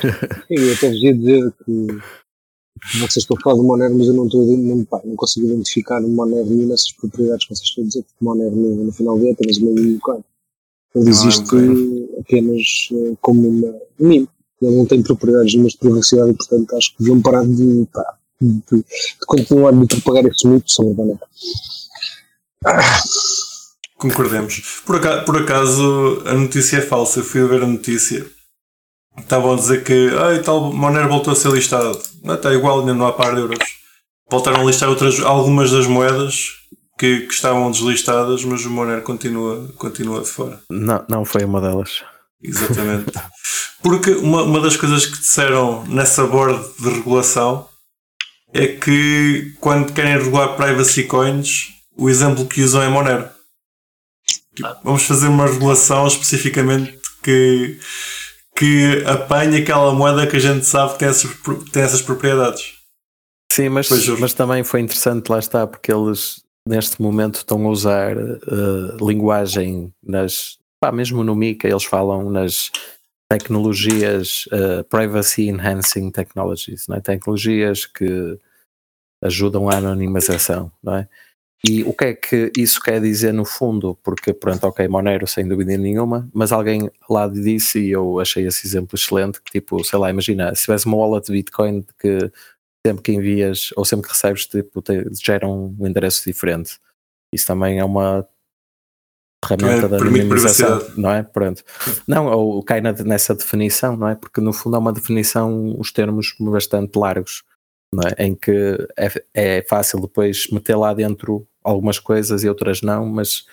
[0.00, 0.08] Sim,
[0.48, 1.86] eu até vos ia dizer que
[2.94, 5.46] vocês estão a falar do Monero, mas eu não, estou, a- não, pá, não consigo
[5.46, 9.18] identificar o Monero nessas propriedades que vocês estão a dizer, porque Monero no, no final
[9.20, 10.20] é apenas uma coin.
[10.94, 11.54] Ele é existe
[12.20, 13.68] apenas eh, como uma
[14.00, 14.28] um meme.
[14.62, 18.14] Ele não tem propriedades nenhumas de privacidade e, portanto, acho que deviam parar de, pá,
[18.40, 18.84] de, de
[19.26, 21.20] continuar de propagar esse mito sobre Monero.
[23.98, 24.82] Concordemos.
[24.84, 27.20] Por acaso, por acaso, a notícia é falsa.
[27.20, 28.26] Eu fui a ver a notícia.
[29.18, 32.00] Estavam a dizer que ah, tal Monero voltou a ser listado.
[32.22, 33.58] Não, está igual, ainda não há par de euros.
[34.30, 36.36] Voltaram a listar outras, algumas das moedas
[36.98, 40.60] que, que estavam deslistadas, mas o Monero continua, continua de fora.
[40.70, 42.02] Não, não foi uma delas.
[42.42, 43.12] Exatamente.
[43.82, 47.68] Porque uma, uma das coisas que disseram nessa board de regulação
[48.52, 53.28] é que quando querem regular privacy coins, o exemplo que usam é Monero.
[54.54, 57.78] Tipo, vamos fazer uma regulação especificamente que,
[58.56, 61.30] que apanhe aquela moeda que a gente sabe que tem essas,
[61.72, 62.74] tem essas propriedades.
[63.52, 63.88] Sim, mas,
[64.18, 69.92] mas também foi interessante, lá está, porque eles neste momento estão a usar eh, linguagem
[70.02, 70.58] nas.
[70.80, 72.70] Pá, mesmo no Mica, eles falam nas
[73.30, 77.00] tecnologias eh, privacy enhancing technologies, não é?
[77.00, 78.38] tecnologias que
[79.22, 81.08] ajudam a anonimização, não é?
[81.64, 83.98] E o que é que isso quer dizer no fundo?
[84.02, 88.66] Porque, pronto, ok, Monero sem dúvida nenhuma, mas alguém lá disse, e eu achei esse
[88.66, 92.30] exemplo excelente, que tipo, sei lá, imagina, se tivesse uma wallet de Bitcoin que
[92.86, 96.78] sempre que envias ou sempre que recebes, tipo, te, gera um endereço diferente.
[97.34, 98.24] Isso também é uma
[99.44, 100.92] ferramenta Também da privacidade.
[100.96, 101.22] não é?
[101.22, 101.64] Pronto.
[102.06, 104.14] Não, ou cai na- nessa definição, não é?
[104.14, 107.42] Porque no fundo é uma definição, os termos bastante largos,
[108.04, 108.24] é?
[108.24, 113.44] Em que é, é fácil depois meter lá dentro algumas coisas e outras não, mas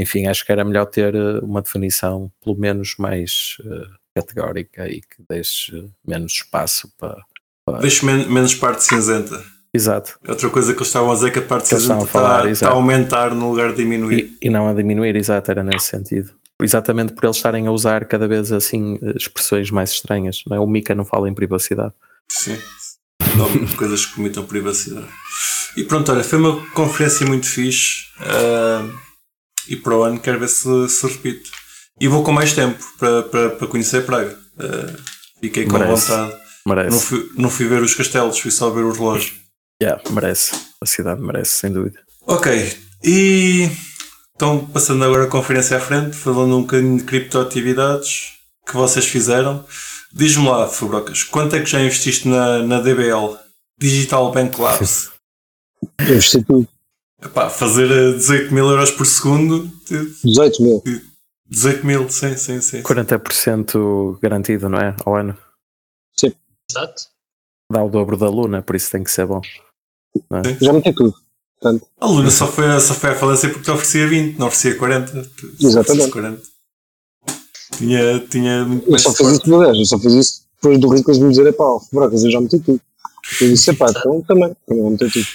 [0.00, 5.00] enfim, acho que era melhor ter eh, uma definição pelo menos mais eh, categórica e
[5.00, 7.22] que deixe menos espaço para.
[7.80, 9.42] Deixo men- menos parte cinzenta.
[9.74, 10.18] Exato.
[10.28, 12.06] Outra coisa que eles estavam a dizer é que a parte Que cinzenta estavam a
[12.06, 14.36] falar, está, está a aumentar no lugar de diminuir.
[14.40, 16.32] E, e não a diminuir, exato, era nesse sentido.
[16.60, 20.42] Exatamente por eles estarem a usar cada vez assim eh, expressões mais estranhas.
[20.46, 20.60] Não é?
[20.60, 21.92] O Mika não fala em privacidade.
[22.30, 22.56] Sim.
[23.36, 25.06] Não, coisas que comitam privacidade.
[25.76, 28.04] E pronto, olha, foi uma conferência muito fixe.
[28.20, 28.88] ah,
[29.68, 31.50] e para o ano quero ver se se repite.
[32.00, 34.36] E vou com mais tempo para, para, para conhecer Praga.
[34.58, 34.96] Ah,
[35.40, 36.10] fiquei com Merece.
[36.10, 36.36] vontade.
[36.66, 36.90] Merece.
[36.90, 39.34] Não fui, não fui ver os castelos, fui só ver o relógio.
[39.82, 40.52] Yeah, merece.
[40.80, 41.98] A cidade merece, sem dúvida.
[42.26, 43.68] Ok, e
[44.36, 48.32] então passando agora a conferência à frente, falando um bocadinho de criptoatividades
[48.66, 49.64] que vocês fizeram.
[50.12, 53.36] Diz-me lá, Fabrocas, quanto é que já investiste na, na DBL?
[53.78, 55.10] Digital Bank Labs?
[56.00, 56.68] Investi tudo.
[57.22, 60.82] Epá, fazer eh, 18 mil euros por segundo, eh, 18 mil.
[61.48, 62.82] 18 mil, sim, sim, sim.
[62.82, 64.94] 40% garantido, não é?
[65.04, 65.36] Ao ano.
[66.70, 67.02] Exato.
[67.70, 69.40] dá o dobro da Luna, por isso tem que ser bom.
[70.60, 71.14] Já meti tudo.
[71.60, 74.76] Portanto, A Luna só foi, só foi à falência porque te oferecia 20, não oferecia
[74.78, 75.22] 40.
[75.36, 76.10] Tu- Exatamente.
[76.10, 76.42] 40.
[77.76, 80.88] Tinha, tinha muito eu só fiz isso no 10, eu só fiz isso depois do
[80.88, 82.80] Riclas me dizer, epá, ó, Brocas, eu já meti tudo.
[83.40, 85.26] Eu disse, epá, então também, também vou meter tudo.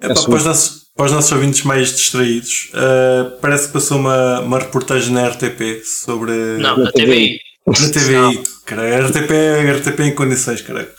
[0.00, 3.98] Epá, É para, os nossos, para os nossos ouvintes mais distraídos, ah, parece que passou
[3.98, 6.32] uma, uma reportagem na RTP sobre.
[6.58, 7.40] Não, Na TVI.
[7.66, 8.42] Na TVI.
[8.64, 10.90] Cara, RTP, é RTP em condições, cara.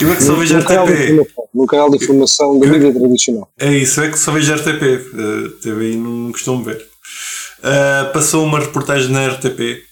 [0.00, 1.30] Eu é que só vejo No RTP.
[1.54, 3.48] no canal de informação da mídia tradicional.
[3.58, 4.82] É isso, é que só vejo RTP.
[5.14, 6.84] Uh, TVI não costumo ver.
[7.64, 9.82] Uh, passou uma reportagem na RTP.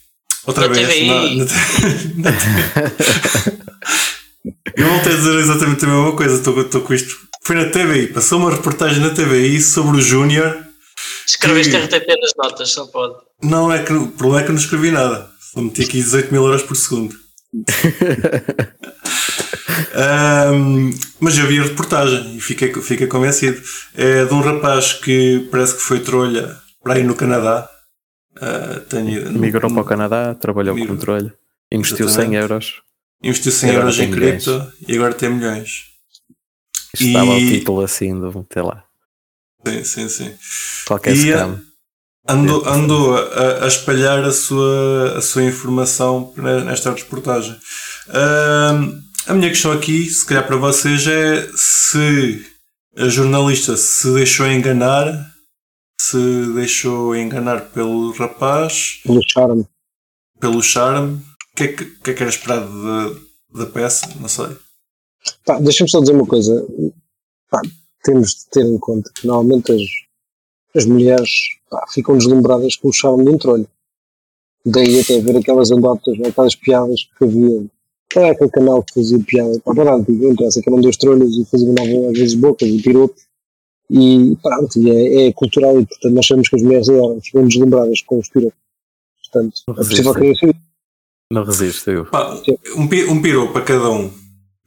[0.47, 0.89] Outra Na vez.
[0.89, 1.07] TVI.
[1.09, 1.45] Na,
[2.17, 3.63] na, na TV.
[4.77, 6.35] Eu voltei a dizer exatamente a mesma coisa.
[6.37, 7.17] Estou com isto.
[7.45, 8.09] Foi na TVI.
[8.09, 10.59] Passou uma reportagem na TVI sobre o Júnior.
[11.27, 13.15] Escreveste Que- RTP nas notas, só pode.
[13.43, 15.29] Não é que o problema é que eu não escrevi nada.
[15.53, 17.15] Só meti aqui 18 mil euros por segundo.
[19.95, 23.61] Ahm, mas eu vi a reportagem e fiquei, fiquei convencido.
[23.95, 27.69] É de um rapaz que parece que foi trolha para aí no Canadá.
[28.41, 30.95] Ah, tenho, Migrou para o Canadá, trabalhou Migrou.
[30.97, 31.33] com controle,
[31.71, 32.33] investiu Exatamente.
[32.33, 32.83] 100 euros.
[33.23, 34.45] Investiu 100 E agora euros em milhões.
[34.45, 35.71] cripto e agora tem milhões.
[36.95, 38.85] Isto estava o E- título assim do, sei lá,
[39.67, 40.35] Sim, sim, sim.
[40.87, 41.61] qualquer E, scam.
[42.29, 47.57] Andou, andou a, a espalhar a sua, a sua informação ne- nesta reportagem.
[48.09, 52.45] Ahm, a minha questão aqui, se calhar para vocês, é se
[52.97, 55.32] a jornalista se deixou enganar,
[56.09, 59.65] se deixou enganar pelo rapaz, Pelo charme.
[60.41, 62.69] pelo charme, o que, é que, que é que era esperado
[63.53, 64.09] da, da peça?
[64.21, 64.47] Não sei.
[65.45, 66.67] Pá, Deixa-me só dizer uma coisa.
[67.51, 67.61] Pá,
[68.03, 69.83] temos de ter em conta que normalmente as,
[70.75, 71.31] as mulheres
[71.71, 73.69] pá, ficam deslumbradas com o charme de um trolho.
[74.67, 77.65] Daí até ver aquelas anedotas, aquelas piadas que havia.
[78.13, 79.61] Qual é aquele canal que fazia piada?
[79.61, 81.75] Pá, nada, não interessa, que eram dois trolhos e faziam
[82.11, 83.23] às vezes bocas e piropos.
[83.95, 87.47] E pronto, e é, é cultural e portanto nós sabemos que as mulheres adoram, ficam
[87.47, 88.59] deslumbradas com os piropos.
[89.31, 90.57] Portanto, é possível querer ser
[91.31, 92.07] Não resisto, eu.
[92.07, 92.35] Pá,
[92.77, 94.11] um, pi- um piropo para cada um.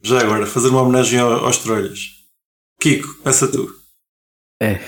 [0.02, 2.24] Já agora, fazer uma homenagem ao- aos trolhas.
[2.80, 3.68] Kiko, peça tu.
[4.62, 4.80] É.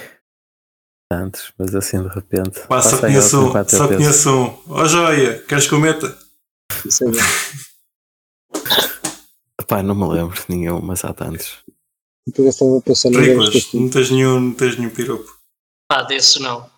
[1.11, 2.61] Tantos, mas assim de repente.
[2.68, 3.64] Pá, só passa conheço um.
[3.68, 4.59] Só conheço um.
[4.68, 6.16] Ó joia, queres que eu meta?
[7.01, 7.22] lá.
[9.66, 11.59] Pá, não me lembro de nenhum, mas há tantos.
[12.36, 15.30] Eu estava a pensar no não tens nenhum, não tens nenhum piropo.
[15.88, 16.68] Pá, desses não.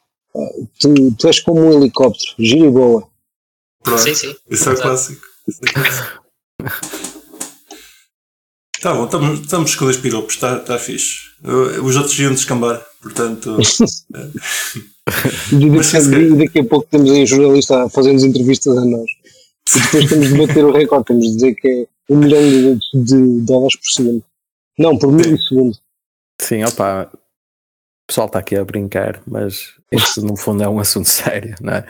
[0.78, 3.08] tu, tu és como um helicóptero, gira e boa.
[3.82, 4.00] Pronto.
[4.00, 4.36] Sim, sim.
[4.48, 5.26] Isso é clássico.
[5.48, 6.20] Isso é clássico.
[8.80, 11.30] Tá bom, estamos, estamos com dois piropos, está tá fixe.
[11.82, 13.56] Os outros iam descambar, portanto.
[15.52, 19.10] E Mas se daqui a pouco temos aí um jornalista a fazer-nos entrevistas a nós.
[19.74, 23.02] E depois temos de bater o recorde, temos de dizer que é um milhão de,
[23.02, 24.24] de dólares por segundo.
[24.80, 25.76] Não, por milissegundo.
[26.40, 27.10] Sim, opa.
[27.12, 27.18] O
[28.08, 31.86] pessoal está aqui a brincar, mas isto no fundo é um assunto sério, não é?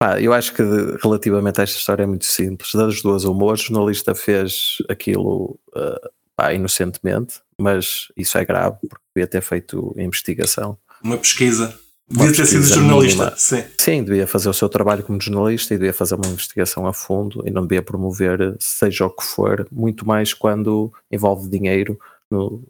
[0.00, 2.74] Pá, eu acho que de- relativamente a esta história é muito simples.
[2.74, 9.04] Das duas, uma, o jornalista fez aquilo uh, pá, inocentemente, mas isso é grave, porque
[9.14, 10.76] devia ter feito investigação.
[11.02, 11.78] Uma pesquisa.
[12.08, 13.36] Devia ter sido jornalista, mínima.
[13.38, 13.64] sim.
[13.80, 17.42] Sim, devia fazer o seu trabalho como jornalista e devia fazer uma investigação a fundo
[17.46, 21.98] e não devia promover, seja o que for, muito mais quando envolve dinheiro
[22.34, 22.62] no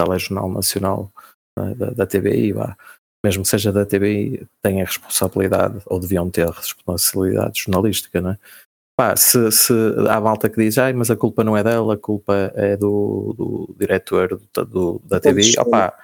[0.00, 1.12] telejornal nacional
[1.58, 2.52] é, da, da TBI.
[2.52, 2.76] Vá.
[3.24, 8.38] Mesmo que seja da TBI, tem a responsabilidade, ou deviam ter responsabilidade jornalística, não é?
[8.98, 9.72] Pá, se, se
[10.10, 13.32] há malta que diz, ai, mas a culpa não é dela, a culpa é do,
[13.36, 15.96] do diretor do, do- da TBI, opá,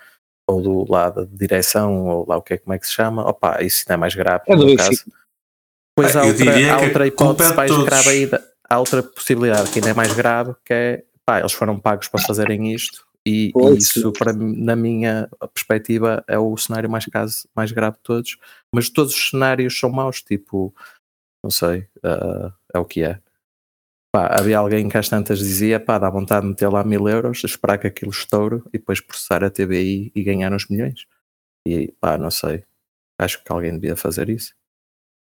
[0.49, 3.29] ou do lado da direção, ou lá o que é, como é que se chama,
[3.29, 5.05] opá, isso ainda é mais grave É no caso.
[5.97, 7.85] Pois Ah, há outra, há a outra hipótese de mais todos.
[7.85, 11.79] grave ainda, há outra possibilidade que ainda é mais grave, que é, pá, eles foram
[11.79, 17.05] pagos para fazerem isto, e, e isso, para, na minha perspectiva, é o cenário mais,
[17.05, 18.39] caso, mais grave de todos,
[18.75, 20.75] mas todos os cenários são maus, tipo,
[21.45, 23.21] não sei, ah, é o que é.
[24.11, 27.45] Pá, havia alguém que às tantas dizia, pá, dá vontade de meter lá mil euros,
[27.45, 31.05] esperar que aquilo estoure e depois processar a TBI e ganhar uns milhões.
[31.67, 32.65] E pá, não sei,
[33.21, 34.55] acho que alguém devia fazer isso.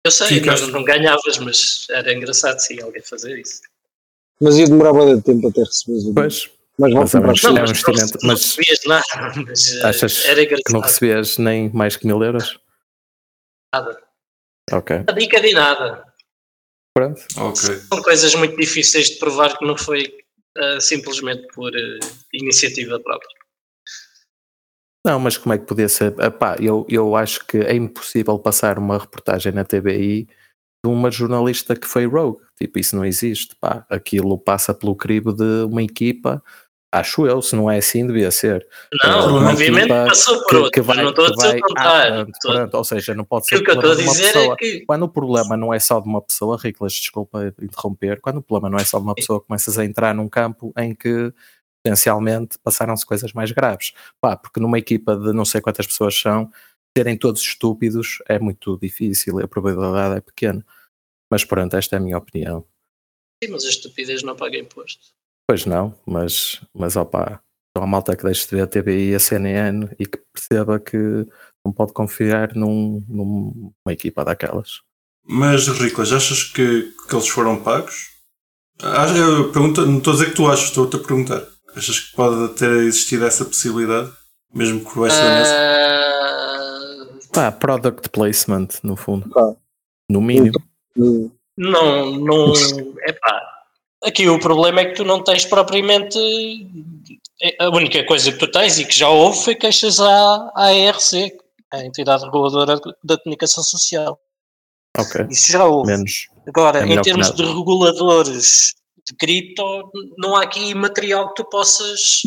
[0.06, 3.60] Eu sei, Sim, não ganhavas, mas era engraçado sim alguém fazer isso.
[4.42, 7.58] Mas ia demorar muito tempo até receber o Pois, Mas é comprar chuva.
[7.58, 9.04] é um mas investimento, não, mas- não recebias nada,
[9.46, 12.58] mas eh, Achas era que não recebias nem mais que mil euros?
[13.74, 14.02] Nada.
[14.72, 16.04] Ok, A dica de nada.
[16.96, 17.20] pronto.
[17.36, 17.60] Ok.
[17.76, 20.12] São coisas muito difíceis de provar que não foi
[20.56, 21.98] eh, simplesmente por eh,
[22.32, 23.30] iniciativa própria.
[25.06, 26.14] Não, mas como é que podia ser?
[26.20, 30.26] Epá, eu, eu acho que é impossível passar uma reportagem na TBI
[30.84, 32.40] de uma jornalista que foi rogue.
[32.62, 33.56] Tipo, isso não existe.
[33.56, 36.40] Pá, aquilo passa pelo crivo de uma equipa.
[36.94, 38.64] Acho eu, se não é assim, devia ser.
[39.02, 42.22] Não, Uma obviamente passou por que, outro, que mas vai, não estou a que vai
[42.22, 42.74] o pronto.
[42.76, 44.52] Ou seja, não pode ser Aquilo que eu estou a dizer pessoa.
[44.52, 48.36] é que Quando o problema não é só de uma pessoa, Riclas, desculpa interromper, quando
[48.36, 51.32] o problema não é só de uma pessoa, começas a entrar num campo em que
[51.82, 53.92] potencialmente passaram-se coisas mais graves.
[54.20, 56.50] Pá, porque numa equipa de não sei quantas pessoas são,
[56.96, 60.64] serem todos estúpidos é muito difícil a probabilidade é pequena.
[61.32, 62.62] Mas pronto, esta é a minha opinião.
[63.42, 65.00] Sim, mas a estupidez não paga imposto.
[65.48, 67.40] Pois não, mas, mas opá,
[67.70, 70.78] então a malta que deixe de ver a TVI e a CNN e que perceba
[70.78, 70.98] que
[71.64, 74.82] não pode confiar num- numa equipa daquelas.
[75.24, 78.10] Mas, Riclas, achas que, que eles foram pagos?
[78.82, 81.46] Ah, Eu pergunto, não estou a dizer que tu achas, estou-te a perguntar.
[81.74, 84.12] Achas que pode ter existido essa possibilidade?
[84.54, 85.54] Mesmo que o mesa?
[85.54, 89.30] Ah, Pá, product placement, no fundo.
[89.30, 89.56] Pá.
[90.10, 90.71] No mínimo.
[90.96, 92.52] Não, não.
[93.06, 93.52] Epá.
[94.04, 96.18] Aqui o problema é que tu não tens propriamente.
[97.58, 101.36] A única coisa que tu tens e que já houve foi queixas à, à ERC,
[101.72, 104.18] a entidade reguladora da comunicação social.
[104.96, 105.26] Ok.
[105.30, 105.90] Isso já houve.
[105.90, 106.28] Menos.
[106.46, 108.74] Agora, É em termos de reguladores
[109.06, 112.22] de cripto, não há aqui material que tu possas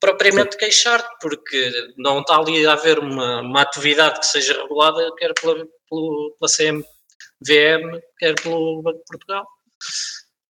[0.00, 5.32] propriamente queixar-te, porque não está ali a haver uma, uma atividade que seja regulada, quer
[5.40, 6.48] pela, pela
[7.44, 9.46] CMVM, quer pelo Banco de Portugal.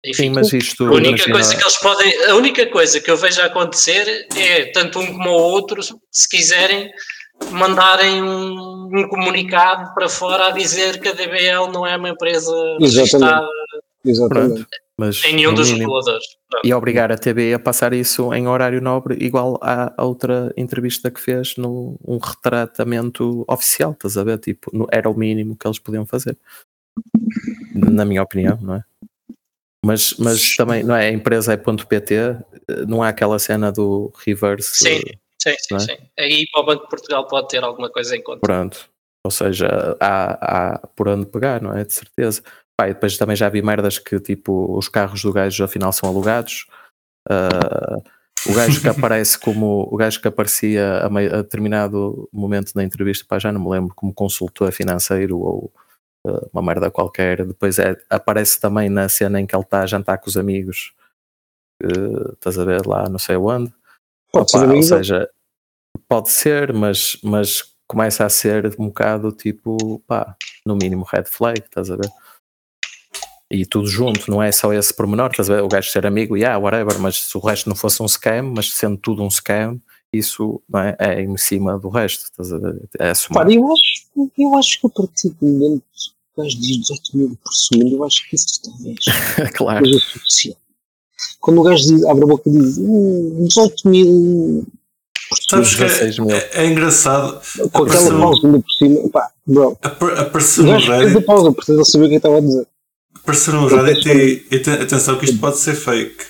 [0.05, 0.83] Sim, Enfim, mas isto.
[0.85, 4.65] a única imagina- coisa que eles podem, a única coisa que eu vejo acontecer é
[4.71, 6.91] tanto um como o outro, se quiserem,
[7.51, 12.51] mandarem um, um comunicado para fora a dizer que a DBL não é uma empresa
[12.81, 12.83] Exatamente.
[12.99, 13.47] registrada
[14.05, 14.53] exatamente.
[14.55, 14.67] Pronto.
[14.95, 16.23] Mas em nenhum dos reguladores.
[16.63, 21.19] E obrigar a TV a passar isso em horário nobre, igual à outra entrevista que
[21.19, 24.37] fez no um retratamento oficial, estás a ver?
[24.37, 26.37] Tipo, no- era o mínimo que eles podiam fazer.
[27.73, 28.83] Na minha opinião, não é?
[29.83, 31.07] Mas, mas também, não é?
[31.07, 32.37] A empresa é ponto .pt, eh,
[32.87, 34.77] não há aquela cena do reverse.
[34.77, 35.79] Sim, eh, sim, sim, é?
[35.79, 35.97] sim.
[36.17, 38.39] Aí para o Banco de Portugal pode ter alguma coisa em conta.
[38.41, 38.89] Pronto.
[39.25, 41.83] Ou seja, há, há por onde pegar, não é?
[41.83, 42.43] De certeza.
[42.79, 46.09] Pá, e depois também já vi merdas que tipo os carros do gajo afinal são
[46.09, 46.65] alugados.
[47.29, 47.97] Ah,
[48.49, 52.83] o gajo que aparece como o gajo que aparecia a, meio- a determinado momento na
[52.83, 55.71] entrevista, pá, já não me lembro, como consultor financeiro ou
[56.25, 57.45] ah, uma merda qualquer.
[57.45, 60.93] Depois é, aparece também na cena em que ele está a jantar com os amigos.
[61.83, 63.71] eh, estás a ver lá, não sei onde.
[64.31, 64.83] Pode ser Opa, ou amigo.
[64.87, 65.29] seja,
[66.07, 71.59] pode ser, mas, mas começa a ser um bocado tipo, pá, no mínimo red flag,
[71.61, 72.09] estás a ver?
[73.53, 75.61] E tudo junto, não é só esse pormenor, estás a ver?
[75.63, 78.73] O gajo ser amigo, yeah, whatever, mas se o resto não fosse um scam, mas
[78.73, 79.79] sendo tudo um scam,
[80.11, 82.81] isso não é, é em cima do resto, estás a ver?
[82.99, 83.35] É assumir.
[83.39, 85.83] Pá, eu acho, eu acho que a partir do momento
[86.35, 88.97] que o gajo diz 18 mil por segundo, eu acho que isso talvez
[89.55, 89.85] claro.
[89.85, 90.57] seja suficiente.
[91.39, 94.65] Quando o gajo diz, abre a boca e diz "Hum, 18 mil
[95.29, 96.35] por Sabes segundo, que 16 mil.
[96.35, 97.39] é, é engraçado.
[97.71, 99.77] com aquela pausa ainda por cima, pá, bro.
[99.81, 102.67] Apar- Apareceu O no gajo pausa, portanto ele sabia o que eu estava a dizer.
[104.15, 106.25] E, e aten- atenção que isto pode ser fake.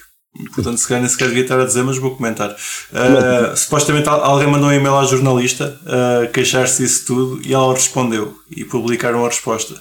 [0.55, 2.49] Portanto, se calhar nem sequer devia estar a dizer, mas vou comentar.
[2.51, 5.79] Uh, supostamente al- alguém mandou um e-mail à jornalista
[6.23, 9.75] a queixar-se disso tudo e ela respondeu e publicaram a resposta.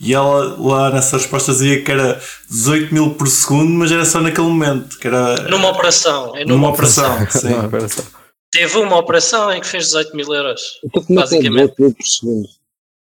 [0.00, 4.20] E ela lá nessa resposta dizia que era 18 mil por segundo, mas era só
[4.20, 6.36] naquele momento, que era Numa operação.
[6.36, 7.26] É numa numa operação.
[7.30, 7.50] sim.
[7.50, 8.02] Não, agora só.
[8.50, 10.60] Teve uma operação em que fez 18 mil euros.
[10.84, 11.52] Então é é Basicamente.
[11.76, 12.48] 18 mil por segundo?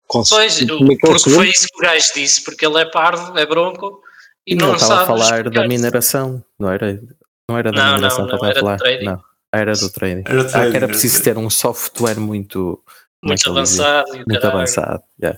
[0.09, 3.37] Pois, é que é porque foi isso que o gajo disse, porque ele é parvo,
[3.39, 4.01] é bronco
[4.47, 7.01] e E não, não estava sabe a falar da mineração, não era?
[7.51, 8.77] Não era da Não, mineração não, que não, eu estava a era do falar?
[8.79, 9.05] trading.
[9.05, 10.23] Não, era do trading.
[10.27, 12.83] Era Ah, trading, que era preciso ter um software muito,
[13.25, 14.09] é Muito avançado.
[14.11, 14.53] e muito caralho.
[14.57, 15.03] avançado.
[15.21, 15.37] yeah.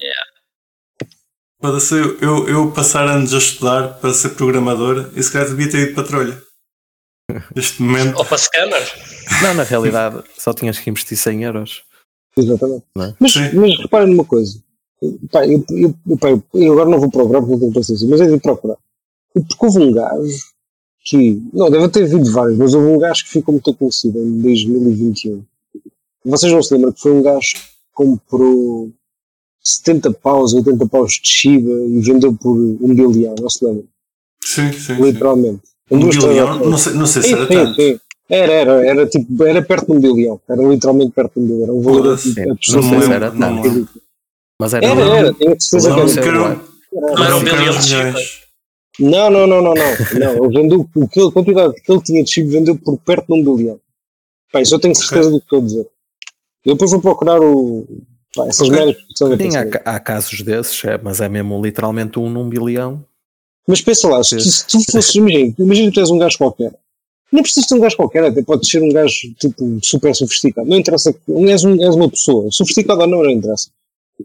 [1.61, 5.69] Foda-se, eu, eu, eu passar anos a estudar para ser programador e se calhar devia
[5.71, 6.43] ter ido para a trolha.
[7.55, 8.17] Neste momento.
[8.17, 8.83] Ou para scammer.
[9.43, 11.83] Não, na realidade só tinhas que investir 100 euros.
[12.39, 12.85] Exatamente.
[12.99, 13.15] É?
[13.19, 13.41] Mas, Sim.
[13.55, 14.59] mas reparem numa coisa.
[15.31, 18.07] Pá, eu, eu, eu, pá, eu- eu agora não vou procurar porque não tenho paciência,
[18.09, 18.77] mas é de procurar.
[19.33, 20.39] Porque houve um gajo
[21.05, 21.41] que.
[21.53, 25.43] Não, deve ter havido vários, mas houve um gajo que ficou muito conhecido em 2021.
[26.25, 27.61] Vocês não se lembram que foi um gajo que
[27.95, 28.91] comprou
[29.63, 33.85] 70 paus, 80 paus de Shiba e vendeu por um bilhão, não se lembra?
[34.43, 34.79] Sim, sim.
[34.97, 35.03] sim.
[35.03, 35.63] Literalmente.
[35.91, 36.59] Em Um bilhão?
[36.69, 37.75] Não sei, não sei se Sim, era sim, tanto.
[37.81, 38.01] sim.
[38.29, 40.41] Era, era, era tipo, era perto de um bilhão.
[40.49, 41.63] Era literalmente perto de um bilhão.
[41.65, 42.19] Era um valor
[42.69, 43.89] Não era não tanto.
[44.61, 46.61] Mas era, Era, era, tenho certeza que era.
[46.93, 47.87] Não era um ficaram bilhão de.
[47.87, 48.19] Shiba.
[48.99, 49.85] Não, não, não, não, não.
[50.19, 53.33] não ele vendeu, o que, a quantidade que ele tinha de chip vendeu por perto
[53.33, 53.81] de um bilhão.
[54.53, 55.87] Pá, isso eu tenho certeza do que estou a dizer.
[56.65, 57.87] Eu depois vou procurar o,
[58.35, 58.73] pá, essas Ok.
[58.77, 62.29] merdas que estão a Sim, há, há casos desses, é, mas é mesmo literalmente um
[62.29, 63.05] num bilhão.
[63.67, 66.75] Mas pensa lá, se, se tu fosses, imagina, imagina que tu és um gajo qualquer.
[67.31, 70.69] Não precisas ser um gajo qualquer, até pode ser um gajo tipo super sofisticado.
[70.69, 71.15] Não interessa,
[71.47, 73.71] és, um, és uma pessoa, sofisticado ou não, não interessa.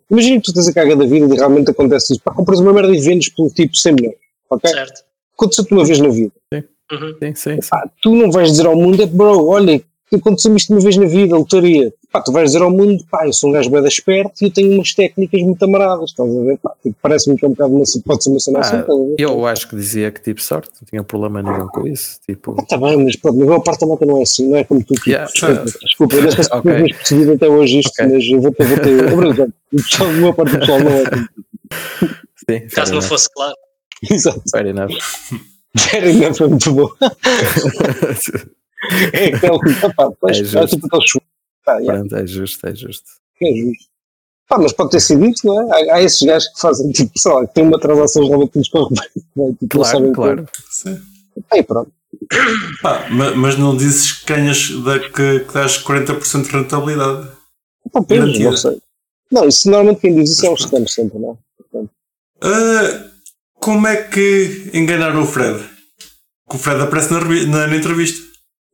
[0.10, 2.22] Imagina que tu tens a caga da vida e realmente acontece isso.
[2.24, 4.16] Pá, compras uma merda e vendes por tipo 100 milhões.
[4.50, 4.70] Ok?
[4.70, 5.04] Certo.
[5.38, 6.32] Aconteceu-te uma vez na vida.
[6.54, 7.16] Uhum.
[7.20, 7.70] Sim, sim, sim.
[7.70, 9.82] Pá, tu não vais dizer ao mundo, bro, olha,
[10.16, 11.94] aconteceu-me isto uma vez na vida, lotaria.
[12.12, 14.52] Pá, tu vais dizer ao mundo, pá, eu sou um gajo bem esperto e eu
[14.52, 16.60] tenho umas técnicas muito amaradas, estás a ver?
[16.84, 19.04] Tipo, Parece-me que é um bocado uma, pode ser uma cena assim, Ah, estás a
[19.04, 19.16] ver?
[19.18, 22.20] eu acho que dizia que tive sorte, não tinha problema nenhum com isso.
[22.26, 24.58] Tipo, Está bem, mas pronto, mas a maior parte da malta não é assim, não
[24.58, 24.94] é como tu.
[25.08, 25.32] Yeah.
[25.32, 26.72] Desculpa, desculpa, eu não sei se Ok.
[26.72, 26.94] okay.
[26.94, 28.14] percebido até hoje isto, Ok.
[28.14, 28.78] mas eu vou ter, vou
[29.34, 29.44] ter,
[30.02, 31.26] a maior parte do pessoal não é assim.
[32.50, 33.54] sim, Caso fair não enough, fosse claro.
[34.12, 34.42] Exato.
[34.52, 34.92] fair enough.
[35.92, 36.90] Very não foi muito bom.
[39.14, 40.68] É aquele, pá, pois, É é justo.
[40.80, 40.88] tipo.
[41.66, 43.06] Pá, yeah, Pronto, é justo, é justo.
[43.42, 43.86] é justo.
[44.50, 45.92] Pá, mas pode ter sido isso, não é?
[45.92, 48.50] Há, há esses gajos que fazem, tipo, sei lá, que têm uma transação corre
[48.96, 49.24] bem.
[49.36, 49.52] não é?
[49.54, 50.48] Tipo, não Claro, sabem claro.
[50.70, 51.02] Sim.
[51.52, 51.92] Aí pronto.
[52.82, 57.30] Pá, ma- mas não dizes que ganhas da, que, que dás 40% de rentabilidade.
[57.92, 58.44] Pá, Garantido.
[58.50, 58.78] não sei.
[59.32, 61.40] Não, isso normalmente quem diz isso é um scam sempre, não
[61.74, 61.86] é?
[62.42, 63.06] Ah,
[63.56, 65.58] como é que enganaram o Fred?
[66.50, 68.22] Que o Fred aparece na, na- na entrevista.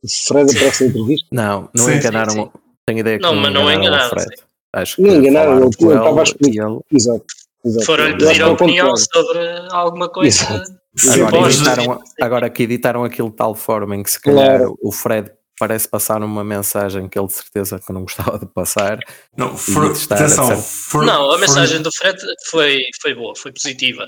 [0.03, 1.27] O Fred aparece na entrevista.
[1.31, 2.31] Não, não Sim, enganaram.
[2.31, 2.51] sim, sim.
[2.85, 4.29] Tenho ideia que Não, não, mas não enganaram Fred.
[4.73, 6.67] Acho que Não enganaram, ele- ele estava a explicar.
[6.69, 7.25] ele- Exato.
[7.65, 7.85] exato.
[7.85, 9.39] Foram-lhe pedir a opinião sobre
[9.71, 10.43] alguma coisa.
[10.43, 10.79] Exato.
[11.27, 14.37] Agora, editaram, agora que editaram aquilo de tal forma em que se Claro.
[14.39, 18.45] calhar o Fred parece passar uma mensagem que ele de certeza que não gostava de
[18.47, 18.97] passar.
[19.37, 20.51] Não, for, testar, atenção.
[20.51, 20.63] etc.
[20.63, 22.17] for- Não, a for- mensagem do Fred
[22.49, 24.07] foi, foi boa, foi positiva.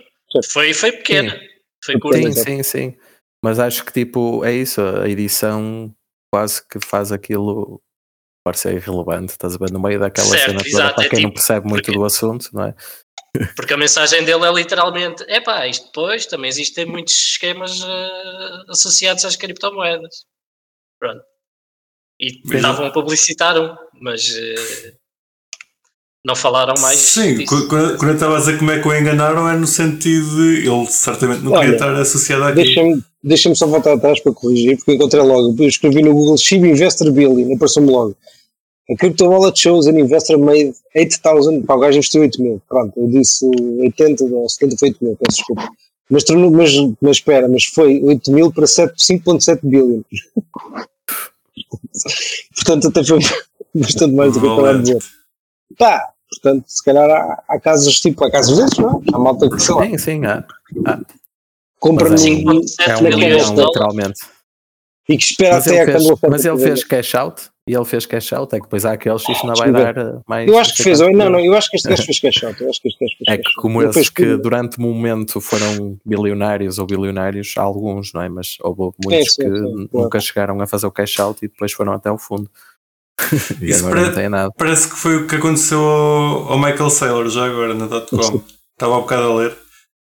[0.52, 1.38] Foi, foi pequena,
[1.86, 2.00] foi Sim.
[2.00, 2.22] curta.
[2.22, 2.96] Sim, sim, sim.
[3.44, 5.94] Mas acho que tipo, é isso, a edição
[6.34, 7.82] quase que faz aquilo
[8.46, 9.72] parecer irrelevante, estás a ver?
[9.72, 11.98] No meio daquela Certo, cena toda, exato, para é quem não tipo, percebe muito porque-
[11.98, 12.76] do assunto, não é?
[13.56, 18.64] Porque a mensagem dele é literalmente: é pá, isto depois também existem muitos esquemas eh,
[18.68, 20.26] associados às criptomoedas.
[21.00, 21.24] Pronto.
[22.20, 24.98] E estavam a publicitar um, mas eh,
[26.24, 27.00] não falaram mais.
[27.00, 27.68] Sim, disso.
[27.68, 30.68] quando quando eu estava a dizer como é que o enganaram é no sentido de
[30.68, 32.64] ele certamente não Olha, queria estar associado àquilo.
[32.64, 35.56] Deixa-me deixa só voltar atrás para corrigir, porque encontrei logo.
[35.58, 38.16] Eu escrevi no Google Shiba Investor Billion, apareceu-me logo.
[38.90, 41.64] A crypto wallet shows an investor made 8,000.
[41.64, 42.62] Pá, o gajo investiu 8 mil.
[42.68, 43.46] Pronto, eu disse
[43.80, 45.70] 80 ou 70 foi 8 mil, peço desculpa.
[46.10, 50.02] Mas, tornou- mas, mas espera, mas foi 8 mil para 7 5,7 billion.
[52.56, 53.20] portanto, até foi
[53.74, 55.00] bastante mais do que eu estava a dizer.
[55.82, 59.16] Pá, portanto, se calhar há, há casos tipo, há casos desses, não é?
[59.16, 60.46] Há malta que, sei lá, Sim, sim, há.
[61.80, 64.20] compra Mas no, é- 5,7 É um milhão, literalmente.
[65.10, 68.06] e que espera Mas até a fez, mas ele fez cash out e ele fez
[68.06, 70.48] cash out, é que depois há aqueles que isto não vai dar eh, mais.
[70.48, 72.62] Eu acho que fez, não, não, eu acho que este gajo fez cash out.
[72.62, 76.78] Eu acho que este fez É que como esses que durante o momento foram bilionários
[76.78, 78.30] ou bilionários, há alguns, não é?
[78.30, 80.22] Mas houve muitos sim, que sim, nunca claro.
[80.22, 82.48] chegaram a fazer o cash out e depois foram até o fundo.
[83.62, 84.52] e Isso agora pare- não tem nada.
[84.58, 88.44] Parece que foi o que aconteceu ao, ao Michael Saylor já agora na .com.
[88.74, 89.58] Estava há bocado a ler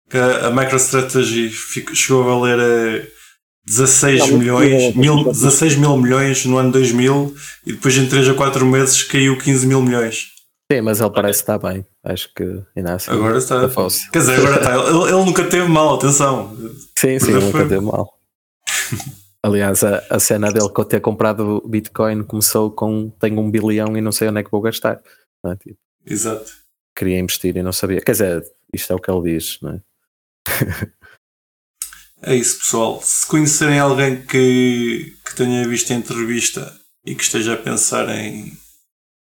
[0.10, 3.07] que a, MicroStrategy fico- chegou a valer eh,
[3.68, 5.24] 16 Não, milhões, não, não, não.
[5.24, 7.36] mil, 16 mil milhões no ano 2000
[7.68, 10.28] e depois em 3 a 4 meses caiu 15 mil milhões.
[10.72, 11.86] Sim, mas ele parece estar bem.
[12.03, 12.43] Acho que
[12.76, 13.12] ainda assim.
[13.12, 13.68] Agora está.
[13.70, 14.10] fosse.
[14.12, 14.76] Quer dizer, agora está.
[14.76, 16.55] Ele, ele nunca teve mal, atenção.
[16.97, 18.07] Sim, sim, nunca foi- deu mal.
[19.43, 24.01] Aliás, a, a cena dele com ter comprado Bitcoin começou com tenho um bilhão e
[24.01, 25.01] não sei onde é que vou gastar.
[25.45, 25.55] é?
[25.55, 26.51] Tipo, Exato.
[26.95, 28.01] queria investir e não sabia.
[28.01, 29.81] Quer dizer, isto é o que ele diz, não é?
[32.21, 33.01] É isso, pessoal.
[33.01, 38.51] Se conhecerem alguém que, que tenha visto a entrevista e que esteja a pensar em,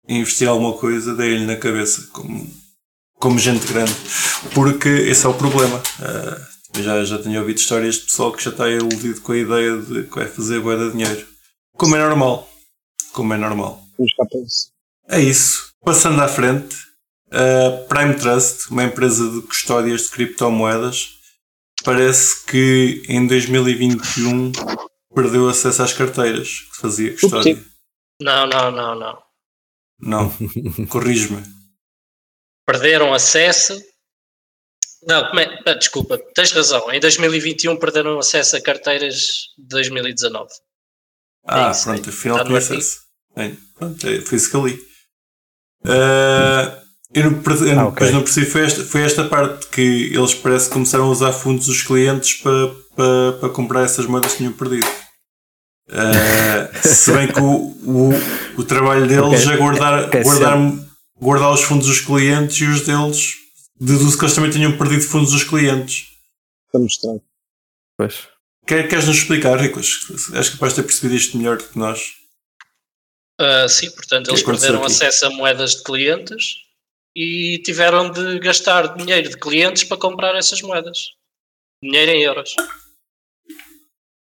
[0.08, 2.50] em investir alguma coisa, deem-lhe na cabeça, como,
[3.16, 3.94] como gente grande.
[4.54, 5.82] Porque esse é o problema.
[6.78, 9.78] Ah, já, já tenho ouvido histórias de pessoal que já está iludido com a ideia
[9.78, 11.28] de que vai fazer boa de dinheiro.
[11.76, 12.48] Como é normal.
[13.14, 13.84] Como é normal.
[15.08, 15.72] É isso.
[15.84, 16.76] Passando à frente,
[17.32, 21.18] a Prime Trust, uma empresa de custódias de criptomoedas,
[21.84, 24.52] parece que em 2021
[25.16, 27.60] perdeu acesso às carteiras que fazia custódia.
[28.22, 29.24] Não, não, não, não.
[30.00, 30.32] Não,
[30.90, 31.42] corrige-me.
[32.68, 33.82] Perderam acesso.
[35.04, 35.76] Não, como é?
[35.76, 36.92] Desculpa, tens razão.
[36.92, 39.16] Em 2021 perderam acesso a carteiras
[39.58, 40.50] de 2019.
[41.48, 42.14] Ah, isso, pronto, é.
[42.14, 42.98] afinal tinha acesso.
[43.36, 44.80] Bem, pronto, é, foi isso que eu li.
[45.86, 46.82] Ah,
[47.14, 47.94] eu não, eu Ah, não- ok.
[47.94, 49.82] depois não percebi, foi esta, foi esta parte que
[50.14, 54.32] eles parece que começaram a usar fundos dos clientes para, para, para comprar essas moedas
[54.32, 54.88] que tinham perdido.
[55.90, 57.46] Ah, se bem que o,
[57.86, 58.10] o,
[58.58, 59.54] o trabalho deles Ok.
[59.54, 60.58] é guardar, Ok, guardar,
[61.18, 63.36] guardar os fundos dos clientes e os deles
[63.80, 66.08] deduzo que eles também tinham perdido fundos dos clientes.
[66.72, 67.18] para mostrar.
[67.98, 68.28] Pois.
[68.66, 69.88] Quer, queres nos explicar, Riclas?
[70.34, 72.16] Acho que capaz de ter percebido isto melhor do que nós.
[73.40, 74.88] Ah, sim, portanto, eles perderam aqui?
[74.92, 76.56] acesso a moedas de clientes
[77.16, 80.98] e tiveram de gastar dinheiro de clientes para comprar essas moedas.
[81.82, 82.54] Dinheiro em euros.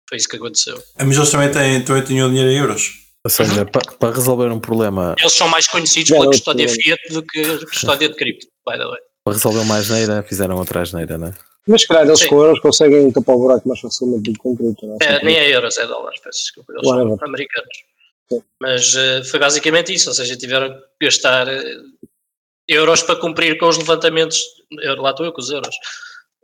[0.10, 0.82] Foi isso que aconteceu.
[0.98, 2.94] Mas eles também, têm, também tinham dinheiro em euros.
[3.24, 7.22] Ou seja, pa- para resolver um problema, Eles são mais conhecidos pela custódia fiat do
[7.24, 9.00] que a custódia de cripto, by the way.
[9.24, 11.34] Para resolver uma asneira, fizeram outra asneira, né?
[11.68, 12.28] Mas, se calhar, eles Sim.
[12.28, 14.88] com euros conseguem tapar o buraco mais facilmente do que com cripto.
[14.88, 17.18] não É, nem é euros, é dólares, peço desculpa, eles Whatever.
[17.18, 17.78] são americanos.
[18.32, 18.44] Sim.
[18.60, 21.76] Mas eh, foi basicamente isso, ou seja, tiveram que gastar eh,
[22.68, 24.40] euros para cumprir com os levantamentos,
[24.82, 25.76] eu, lá estou eu com os euros,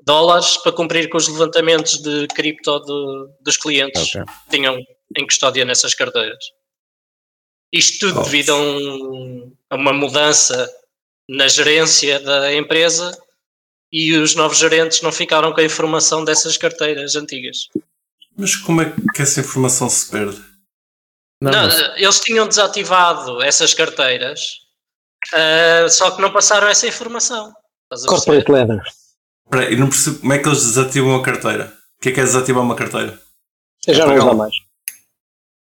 [0.06, 4.22] dólares para cumprir com os levantamentos de cripto de- dos clientes Ok.
[4.22, 4.78] que tinham
[5.18, 6.38] em custódia nessas carteiras.
[7.74, 8.24] Isto tudo Oh.
[8.24, 10.70] devido a, um- a uma mudança
[11.30, 13.12] na gerência da empresa
[13.92, 17.68] e os novos gerentes não ficaram com a informação dessas carteiras antigas.
[18.38, 20.38] Mas como é que essa informação se perde?
[21.42, 24.60] Não, Não, mas- eles tinham desativado essas carteiras,
[25.34, 27.54] ah, só que não passaram essa informação.
[28.08, 28.82] Corporate Leather.
[29.46, 31.74] Espera não percebo como é que eles desativam a carteira.
[31.98, 33.20] O que é que é desativar uma carteira?
[33.88, 34.54] Eu já não uso mais.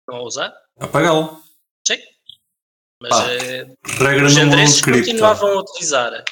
[0.07, 0.55] Não a usar?
[0.79, 1.41] Apagá-la.
[3.01, 3.27] Mas Pá,
[4.05, 5.05] Regra os número endereços de cripto.
[5.07, 6.25] continuavam a utilizar.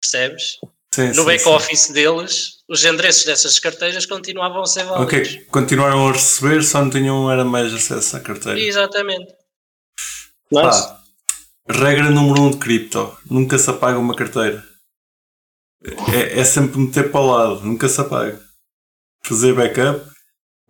[0.00, 0.58] Percebes?
[0.92, 5.04] Sim, No back-office deles, os endereços dessas carteiras continuavam a ser válidos.
[5.06, 8.58] Ok, continuaram a receber, só não tinham era mais acesso à carteira.
[8.58, 9.32] Exatamente.
[10.50, 10.82] Nice.
[10.88, 11.00] Pá,
[11.68, 14.64] regra número um de cripto: nunca se apaga uma carteira.
[16.12, 18.40] É, é sempre meter para o lado, nunca se apaga.
[19.22, 20.04] Fazer backup.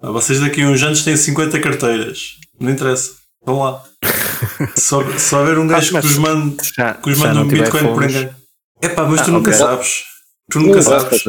[0.03, 2.36] Pá, vocês daqui a uns anos têm 50 carteiras.
[2.61, 3.20] Não interessa.
[3.45, 3.82] Vão lá.
[4.76, 7.95] Só, só haver um gajo que mas- vos mande, já, que mande não um Bitcoin
[7.95, 8.34] por engano.
[8.82, 9.59] É pá, mas tu Ah, nunca ok.
[9.59, 10.05] sabes.
[10.51, 11.24] Tu nunca Não, sabes.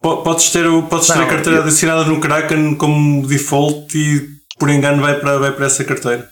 [0.00, 4.28] Podes ter, o- podes ter Não, a carteira eu- adicionada no Kraken como default e
[4.58, 6.28] por engano vai para, vai para essa carteira.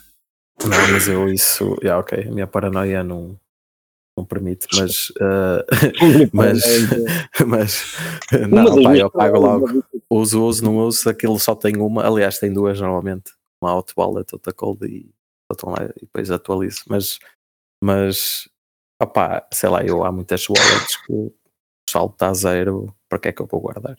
[0.64, 3.37] Não, mas eu isso, já ok, a minha paranoia não,
[4.16, 5.66] não permite, mas, eh,
[6.33, 6.62] mas,
[7.47, 7.85] mas
[8.33, 9.85] Uma não, pá, eu pago logo.
[10.11, 14.53] Uso, uso, não uso, aquilo só tem uma, aliás, tem duas normalmente, uma wallet, outra
[14.53, 15.11] cold e
[15.51, 17.18] só estão lá e depois atualizo, mas,
[17.82, 18.49] mas,
[19.01, 21.32] opá, sei lá, eu há muitas wallets que o
[21.88, 23.97] saldo está a zero, para que é que eu vou guardar?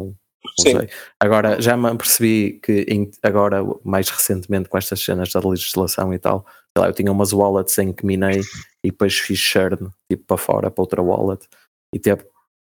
[0.00, 0.88] Não, não sei.
[1.20, 6.18] Agora, já me percebi que em- agora, mais recentemente, com estas cenas da legislação e
[6.18, 8.40] tal, sei lá, eu tinha umas wallets em que minei
[8.84, 11.46] e depois fiz churn, tipo para fora, para outra wallet,
[11.94, 12.26] e ter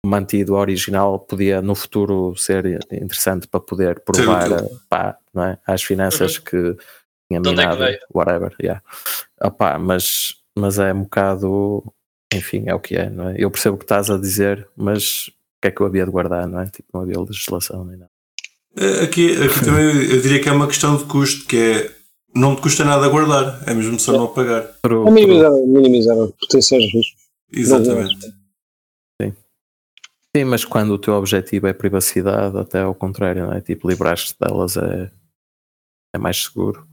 [0.06, 4.64] mantido a original podia no futuro ser interessante para poder provar útil.
[4.64, 5.58] eh, pá, é?
[5.66, 6.76] às finanças que
[7.28, 7.98] tinha De é minado, veio?
[8.14, 8.82] whatever, yeah.
[9.42, 11.84] Opá, mas, mas é um bocado,
[12.34, 13.36] enfim, é o que é, não é?
[13.38, 16.10] Eu percebo o que estás a dizer, mas o que é que eu havia de
[16.10, 16.66] guardar, não é?
[16.66, 18.10] Tipo, não havia legislação nem nada.
[18.76, 21.98] Eh, Aqui, aqui também eu diria que é uma questão de custo, que é
[22.34, 24.62] não te custa nada guardar, é mesmo só não apagar.
[24.82, 27.28] True, minimizar, minimizar potenciais riscos.
[27.52, 28.38] Exatamente.
[30.36, 33.60] Sim, mas quando o teu objetivo é privacidade, até ao contrário, não é?
[33.62, 35.10] Tipo, livrar-te delas é,
[36.14, 36.86] é mais seguro.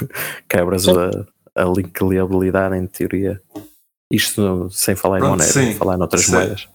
[0.48, 1.10] Quebras a,
[1.54, 3.42] a linkabilidade em teoria.
[4.12, 5.74] Isto sem falar em Pronto, moneda, sim.
[5.74, 6.32] falar noutras Sim.
[6.32, 6.68] moedas.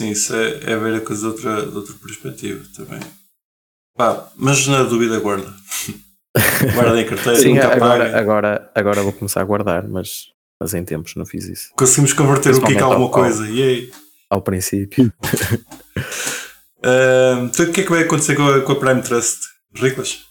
[0.00, 3.00] Sim, Isso é, é ver a coisa de outra, de outra perspectiva também.
[3.96, 5.52] Pá, mas na dúvida guarda.
[6.74, 10.26] guarda em carteira, Sim, nunca agora, agora, agora vou começar a guardar, mas,
[10.60, 11.70] mas em tempos não fiz isso.
[11.74, 13.48] Conseguimos converter o a Principalmente alguma ao- coisa.
[13.48, 13.90] E aí?
[14.28, 15.12] Ao princípio,
[17.48, 19.38] então o que é que vai acontecer com a, com a Prime Trust?
[19.74, 20.24] Riclas?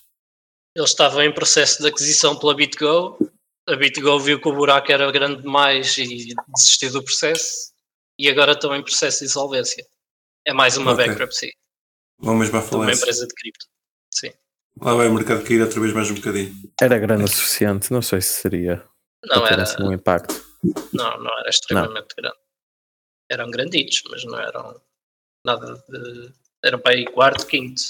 [0.76, 3.18] Eles estavam em processo de aquisição pela BitGo.
[3.68, 7.74] A BitGo viu que o buraco era grande demais e desistiu do processo.
[8.20, 9.86] E agora estão em processo de insolvência.
[10.46, 11.08] É mais uma Ok.
[11.08, 11.52] bankruptcy
[12.20, 13.02] Vamos mesmo à de uma falência.
[13.02, 13.66] empresa de cripto.
[14.14, 14.32] Sim.
[14.82, 16.54] Lá vai o mercado cair outra vez mais um bocadinho.
[16.82, 18.86] era grande o suficiente, não sei se seria
[19.26, 20.34] Não era, assim um impacto.
[20.94, 22.38] não, não era extremamente grande.
[23.30, 24.80] Eram granditos, mas não eram
[25.46, 26.32] nada de.
[26.64, 27.82] Eram para aí quarto, quinto.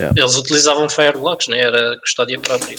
[0.00, 0.20] Yeah.
[0.20, 1.58] Eles utilizavam Fireblocks, né?
[1.60, 2.76] era custódia própria.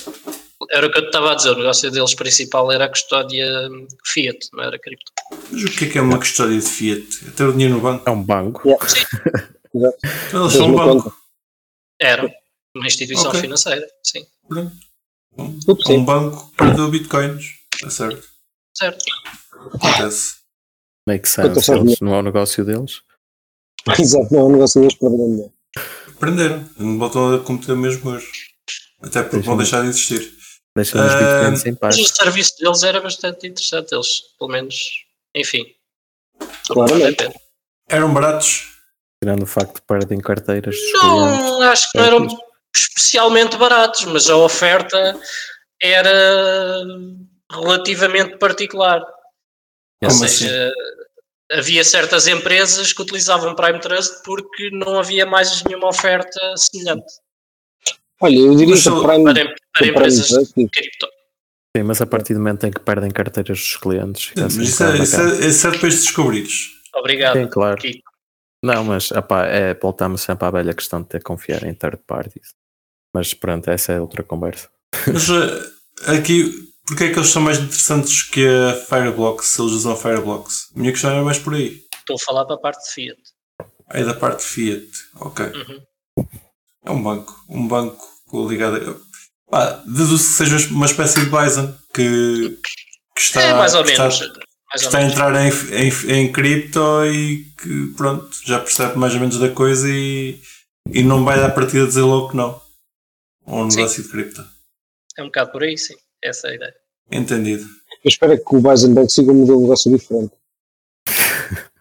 [0.71, 3.47] Era o que eu estava a dizer, o negócio deles principal era a custódia
[4.05, 5.11] Fiat, não era cripto.
[5.51, 7.27] Mas o que é que é uma custódia de Fiat?
[7.27, 8.09] É ter o dinheiro no banco?
[8.09, 8.61] É um banco.
[8.69, 9.07] Exato.
[9.73, 9.93] Então,
[10.43, 11.15] Eles são um banco.
[11.99, 12.31] Era
[12.75, 13.41] uma instituição Ok.
[13.41, 14.25] financeira, sim.
[14.47, 14.71] Tudo
[15.37, 16.03] Um sim.
[16.03, 17.45] banco perdeu bitcoins.
[17.83, 18.27] É certo.
[18.75, 19.03] Certo.
[19.73, 20.35] Acontece.
[21.07, 21.71] Make sense.
[21.71, 23.01] Eles, não é o negócio deles.
[23.99, 25.51] Exato, não é um negócio deles para vender.
[26.21, 26.69] Aprenderam.
[26.77, 28.27] Não voltam a cometer o mesmo erro.
[29.01, 30.31] Até porque vão deixar de existir.
[30.75, 31.97] Deixam os Ah, bitcoins em paz.
[31.97, 34.75] Mas o serviço deles era bastante interessante, eles, pelo menos,
[35.35, 35.65] enfim.
[36.67, 37.27] Claramente.
[37.89, 38.69] Eram baratos.
[39.23, 40.75] Tirando o facto de perdem carteiras.
[40.93, 42.27] Não, acho que não eram
[42.75, 45.19] especialmente baratos, mas a oferta
[45.81, 46.83] era
[47.51, 49.01] relativamente particular.
[49.01, 50.71] Ou Como seja,
[51.51, 57.13] havia certas empresas que utilizavam Prime Trust porque não havia mais nenhuma oferta semelhante
[58.21, 61.07] Olha, eu diria Mas que Prime, para, para empresas Trust, de cripto.
[61.75, 64.25] Sim, mas a partir do momento em que perdem carteiras dos clientes.
[64.25, 66.69] fica Mas isso é, bocado isso, é, isso é depois de descobrires.
[66.93, 67.37] Obrigado.
[67.37, 67.77] Sim, claro.
[67.77, 68.11] Kiko.
[68.63, 71.99] Não, mas opá, é, voltamos sempre à velha questão de ter que confiar em third
[72.05, 72.53] parties.
[73.13, 74.69] Mas pronto, essa é outra conversa.
[75.07, 79.73] Mas eh, aqui, porque é que eles são mais interessantes que a Fireblocks, se eles
[79.73, 80.69] usam Fireblocks?
[80.75, 81.81] A minha questão era mais por aí.
[81.99, 83.21] Estou a falar da parte de Fiat.
[83.89, 84.87] É da parte Fiat.
[85.15, 85.45] Ok.
[85.45, 86.25] Uhum.
[86.85, 87.45] É um banco.
[87.49, 88.07] Um banco
[88.47, 89.11] ligado a.
[89.49, 92.57] Pá, deduzo que seja uma espécie de Bison que,
[93.15, 94.13] que está, é mais ou menos.
[94.13, 98.97] está, mais ou está a entrar em, em, em cripto e que pronto, já percebe
[98.97, 100.41] mais ou menos da coisa e,
[100.89, 102.61] e não vai dar partida dizer logo que não.
[103.45, 103.77] Um Sim.
[103.77, 104.41] negócio de cripto.
[105.17, 105.95] É um bocado por aí, sim.
[106.23, 106.73] Essa é a ideia.
[107.11, 107.63] Entendido.
[107.63, 110.31] eu espero é que o Bison Bank siga um modelo de negócio diferente.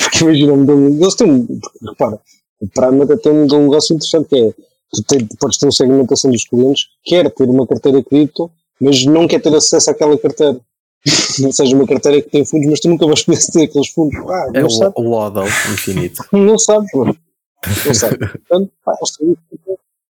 [0.00, 2.18] Porque imagina, um modelo, eles têm, um- repara,
[2.60, 4.52] o Prime até tem um modelo de negócio interessante que é,
[4.92, 9.26] tu tem, podes ter uma segmentação dos clientes, quer ter uma carteira cripto, mas não
[9.28, 10.58] quer ter acesso àquela carteira.
[11.44, 14.18] Ou seja, uma carteira que tem fundos, mas tu nunca vais poder ter aqueles fundos.
[14.28, 16.22] Ah, É não o, sabe, o Odal infinito.
[16.32, 17.04] não sabe, pô.
[17.06, 18.18] Não sabe.
[18.18, 18.92] Portanto, pá.
[19.20, 19.36] De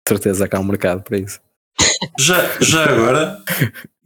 [0.07, 1.39] certeza que há um mercado para isso.
[2.19, 3.37] Já, já agora,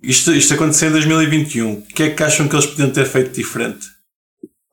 [0.01, 1.73] isto, isto aconteceu em 2021.
[1.73, 3.87] O que é que acham que eles podiam ter feito diferente?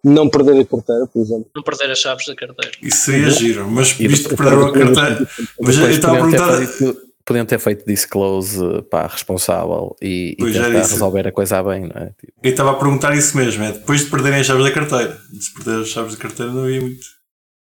[0.06, 1.50] não perder a carteira, por exemplo.
[1.56, 2.72] Não perder as chaves da carteira.
[2.82, 5.26] Isso seria giro, mas E visto que perderam a carteira.
[5.58, 6.66] Mas eu estava a podiam, ter perguntar.
[6.76, 8.58] feito, podiam ter feito disclose
[8.90, 12.10] pá, responsável e, e tentar resolver a coisa bem, não é?
[12.20, 15.18] Tipo, Eu estava a perguntar isso mesmo, é depois de perderem as chaves da carteira.
[15.40, 17.06] Se perder as chaves da carteira não havia muito.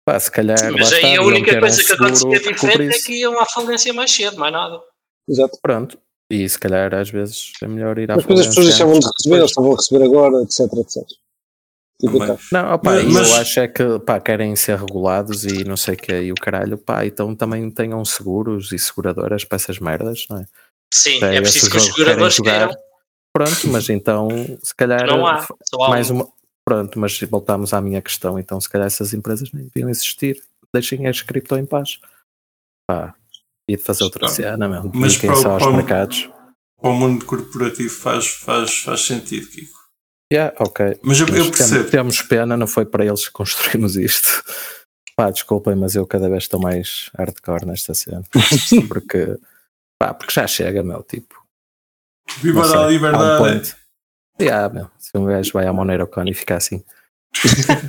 [0.03, 0.57] pá, se calhar.
[0.71, 3.39] Mas aí está, a única ter um coisa que acontecia que diferente é que iam
[3.39, 4.79] à falência mais cedo, mais nada.
[5.27, 5.57] Exato.
[5.61, 5.97] Pronto.
[6.31, 9.05] E se calhar às vezes é melhor ir à Mas depois as pessoas deixavam de
[9.05, 11.03] receber, eles estavam a receber agora, etc, etc.
[12.01, 12.37] Tipo, tá.
[12.51, 15.93] Não, opá, Mas- mas- eu acho é que pá, querem ser regulados e não sei
[15.93, 20.25] o que e o caralho, pá, então também tenham seguros e seguradoras para essas merdas,
[20.29, 20.45] não é?
[20.93, 22.83] Sim, é preciso que os seguradores jogar, queiram.
[23.35, 24.27] Pronto, mas então
[24.61, 25.41] se calhar Não há.
[25.63, 26.15] Só há mais um.
[26.15, 26.29] uma.
[26.65, 30.41] Pronto, mas voltamos à minha questão, então se calhar essas empresas nem deviam existir,
[30.73, 31.99] deixem as cripto em paz.
[32.87, 33.15] Pá,
[33.69, 34.91] e de fazer outra cena, meu.
[34.93, 36.29] Mas para o- só aos para mercados.
[36.81, 39.79] Para o mundo corporativo faz, faz, faz sentido, Kiko.
[40.31, 40.99] Yeah, ok.
[41.03, 41.69] Mas eu, eu Mas percebo.
[41.89, 44.43] temos, temos pena, não foi para eles que construímos isto.
[45.15, 48.23] Pá, desculpem, mas eu cada vez estou mais hardcore nesta cena.
[48.89, 49.37] Porque,
[49.99, 51.35] pá, porque já chega, meu, tipo.
[52.41, 53.43] Viva sei, a há um liberdade!
[53.69, 53.75] ponto.
[54.41, 56.83] Yeah, meu, se um gajo vai à Monero Con e fica assim.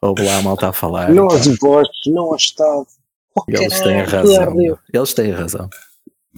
[0.00, 1.10] Ouve lá a malta a falar.
[1.10, 2.86] Não aos impostos, não ao Estado.
[3.48, 4.78] Eles caralho, têm razão.
[4.92, 5.70] Eles têm razão.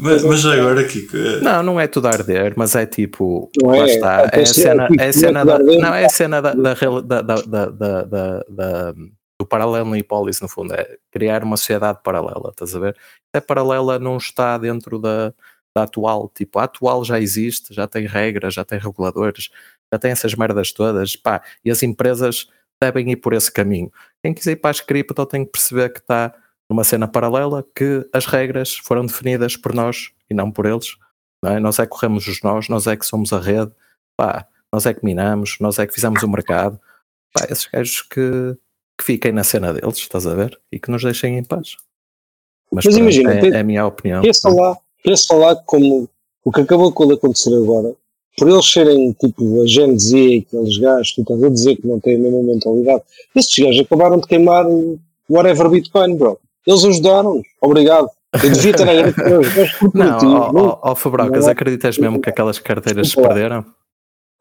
[0.00, 3.50] Mas, mas agora, Kiko, eh, Não, não é tudo a arder, mas é tipo.
[3.60, 4.30] Não lá é, está.
[4.32, 5.72] é É a cena, é a cena não é da.
[5.72, 5.76] a.
[5.78, 8.94] Não, é a cena da, da, da, da, da, da, da- da-
[9.40, 10.72] do paralelo e hipólise, no fundo.
[10.74, 12.96] É criar uma sociedade paralela, estás a ver?
[13.34, 15.32] É paralela, não está dentro da,
[15.76, 16.30] da atual.
[16.32, 19.48] Tipo, a atual já existe, já tem regras, já tem reguladores,
[19.92, 21.16] já tem essas merdas todas.
[21.16, 22.48] Pá, e as empresas
[22.80, 23.90] devem ir por esse caminho.
[24.22, 26.32] Quem quiser ir para as cripto tem que perceber que está
[26.68, 30.96] numa cena paralela que as regras foram definidas por nós e não por eles.
[31.42, 31.60] Não é?
[31.60, 33.70] Nós é que corremos os nós, nós é que somos a rede,
[34.16, 36.78] pá, nós é que minamos, nós é que fizemos o mercado.
[37.32, 38.56] Pá, esses gajos que,
[38.98, 40.58] que fiquem na cena deles, estás a ver?
[40.70, 41.76] E que nos deixem em paz.
[42.70, 44.20] Mas, Mas imagina, é, é a minha opinião.
[44.20, 46.08] Pensa lá, pensa lá como
[46.44, 47.94] o que acabou com ele acontecer agora,
[48.36, 51.98] por eles serem tipo a Gen Z, aqueles gajos, tu estás a dizer que não
[51.98, 53.02] têm a mesma mentalidade,
[53.34, 54.98] esses gajos acabaram de queimar o
[55.28, 56.38] whatever Bitcoin, bro.
[56.66, 58.08] Eles ajudaram, obrigado.
[58.42, 59.40] Eu devia ter agradecido
[59.94, 60.34] Não, corporativos.
[60.34, 63.64] ó, não, ó, ó Fabrocas, é- acreditas mesmo que aquelas carteiras se perderam?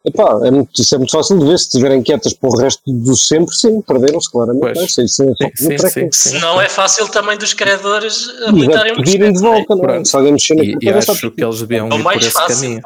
[0.05, 1.57] Epá, é muito, isso é muito fácil de ver.
[1.57, 4.61] Se estiverem quietas para o resto do sempre, sim, perderam-se claramente.
[4.61, 4.78] Pois.
[4.78, 6.11] Não, isso é Sim, sim, sim, sim.
[6.11, 9.41] Se não é fácil também dos credores habilitarem um pedirem de é?
[9.41, 10.05] volta, não é?
[10.05, 12.03] Se alguém mexer na E, e acho sabe que eles deviam É o ir por
[12.03, 12.55] mais esse fácil.
[12.61, 12.82] caminho.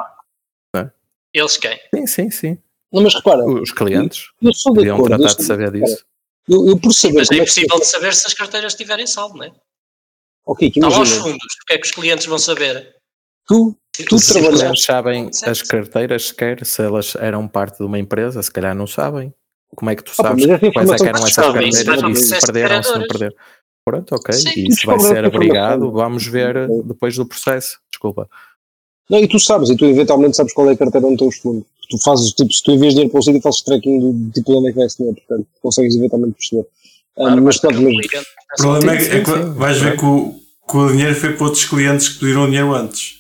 [1.34, 1.80] Eles quem?
[1.94, 2.58] Sim, sim, sim.
[2.92, 5.18] Não, mas repara, Os clientes eu sou de deviam acordo.
[5.18, 6.04] tratar de saber disso.
[6.52, 9.08] Eu, eu por saber Mas é é que- impossível de saber se as carteiras estiverem
[9.08, 9.52] saldo, não é?
[10.46, 11.54] Ok, que Está lá os imagina, fundos.
[11.62, 12.96] O que é que os clientes vão saber?
[13.48, 14.16] tu, tu.
[14.16, 15.52] Eles sabem Certo.
[15.52, 19.34] as carteiras sequer, se elas eram parte de uma empresa, se calhar não sabem.
[19.76, 21.86] Como é que tu Ah, sabes mas essa quais é que eram essas carteiras e
[21.86, 23.36] para se perderam, se não perderam?
[23.86, 24.34] Pronto, ok.
[24.34, 24.50] Sim.
[24.58, 27.80] E isso vai ser abrigado, vamos ver depois do processo.
[27.90, 28.30] Desculpa.
[29.10, 31.38] Não, e tu sabes, e tu eventualmente sabes qual é a carteira onde estão os
[31.38, 31.66] fundos.
[31.92, 34.58] Tu fazes, tipo, se tu envias dinheiro para o sítio, fazes tracking do tipo de
[34.58, 36.66] onde é que vai esse dinheiro, portanto, consegues eventualmente perceber.
[37.18, 38.06] Ah, Claro, mas pronto, mas
[38.60, 40.36] O problema é, que- é que vais ver que o,
[40.70, 43.20] que o dinheiro foi para outros clientes que pediram o dinheiro antes.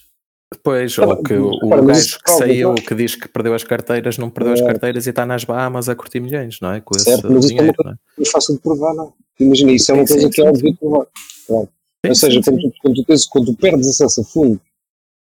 [0.53, 2.87] Depois, Ah, ou que o, gajo isso que saiu, claro.
[2.87, 4.65] que diz que perdeu as carteiras, não perdeu as É.
[4.65, 6.79] carteiras e está nas Bahamas a curtir milhões, não é?
[6.81, 8.27] Com esse Certo, mas isso é uma dinheiro, coisa- não é?
[8.27, 9.13] é fácil de provar, não.
[9.39, 11.07] Imagina, isso é uma Sim, coisa sim, que é óbvio de provar.
[11.47, 11.65] Claro.
[12.05, 14.61] Sim, Ou seja, sim, quando, tu, quando, tu tens, quando tu perdes acesso a fundo,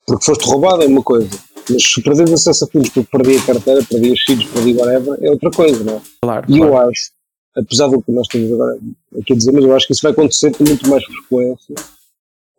[0.06, 1.28] porque foste roubado é uma coisa,
[1.70, 5.18] mas se perdes acesso a fundos porque perdi a carteira, perdi os filhos, perdi whatever,
[5.22, 6.00] é outra coisa, não é?
[6.22, 6.72] Claro, E claro.
[6.72, 7.10] eu acho,
[7.56, 8.78] apesar do que nós temos agora
[9.20, 11.74] aqui a dizer, mas eu acho que isso vai acontecer com muito mais frequência,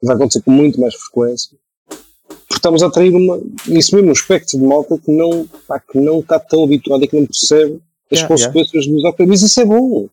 [0.04, 4.58] vai acontecer com muito mais frequência, porque estamos a atrair uma, isso mesmo, um espectro
[4.58, 7.82] de malta que não, pá, que não está tão habituado e que não percebe
[8.12, 9.30] as Yeah, consequências dos autores.
[9.30, 10.08] Mas isso é bom,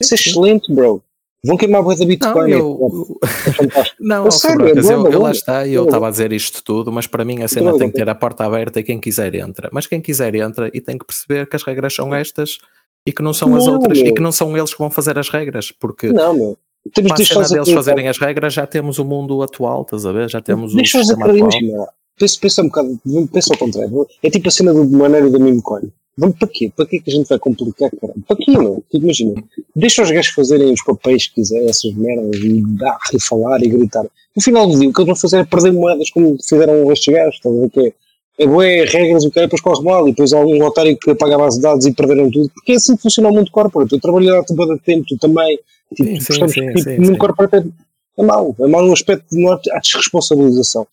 [0.00, 1.02] isso é excelente, bro.
[1.44, 3.96] Vão queimar a boia da Não, Bitcoin, é- eu, é fantástico.
[4.00, 7.24] não sério, é eu, eu lá está, eu estava a dizer isto tudo, mas para
[7.24, 9.68] mim a cena tem que ter a porta aberta e quem quiser entra.
[9.72, 12.58] Mas quem quiser entra e tem que perceber que as regras são estas
[13.06, 14.14] e que não são as Não, outras e meu.
[14.14, 16.58] que não são eles que vão fazer as regras, porque Não, meu.
[16.94, 20.12] Temos para a cena deles fazerem as regras já temos o mundo atual, estás a
[20.12, 20.28] ver?
[20.30, 21.88] Já temos o sistema atual.
[22.18, 23.00] Pensa, pensa um bocado,
[23.32, 24.06] pensa ao contrário.
[24.22, 25.90] É tipo a cena do maneiro da meme coin.
[26.16, 26.72] Vamos para quê?
[26.74, 28.22] Para quê que a gente vai complicar, caralho?
[28.26, 28.76] Para quê, não?
[28.90, 29.44] Tipo, imagina.
[29.74, 33.68] Deixa os gajos fazerem os papéis que quiserem, essas merdas, e dar, e falar, e
[33.68, 34.04] gritar.
[34.36, 37.12] No final do dia, o que eles vão fazer é perder moedas como fizeram estes
[37.12, 37.92] gajos, estás a ver que é?
[38.36, 41.36] É bué, regras, o cara depois corre mal, e depois há um otário que apaga
[41.36, 43.92] a base de dados e perderam tudo, porque é assim que funciona o mundo corporate.
[43.92, 45.58] Eu trabalhei lá há tanto tempo, tu também,
[45.94, 48.84] tipo, Sim, gostamos sim, que, tipo, sim, o mundo corporate é, é mau, é mau
[48.84, 50.86] no aspecto de não há, há desresponsabilização.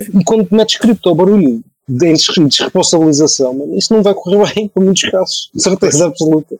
[0.00, 4.82] E quando metes cripto ao barulho desre- desresponsabilização, mano, isso não vai correr bem, por
[4.84, 6.56] muitos casos, de certeza absoluta.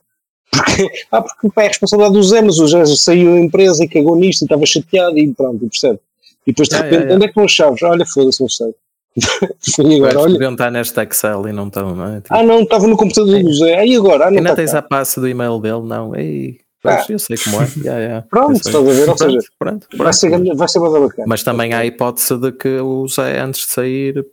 [0.50, 3.84] Porque, ah, porque pá, é a responsabilidade do Zé, mas o Zé saiu da empresa
[3.84, 5.98] e cagou nisto e estava chateado e pronto, percebe?
[6.46, 7.14] E depois de Ya, repente, ya, ya.
[7.16, 7.82] onde é que estão as chaves?
[7.82, 8.68] Olha, foda-se, não sei.
[9.16, 12.20] e Mas agora, olha, podiam estar neste Excel e não estão, não é?
[12.20, 14.72] Tipo, ah não, estava no computador do Zé, aí agora, ah não ainda está tens
[14.72, 14.78] cá.
[14.78, 15.82] a passe do e-mail dele?
[15.82, 17.68] Não, ei, pois, eu sei como é.
[17.84, 18.98] Ya, ya, Pronto, estás a ver?
[19.00, 20.12] Ou Pronto, seja, pronto, vai pronto.
[20.14, 21.24] ser, grande- vai ser bacana.
[21.26, 24.24] Mas também há a hipótese de que o Zé, antes de sair,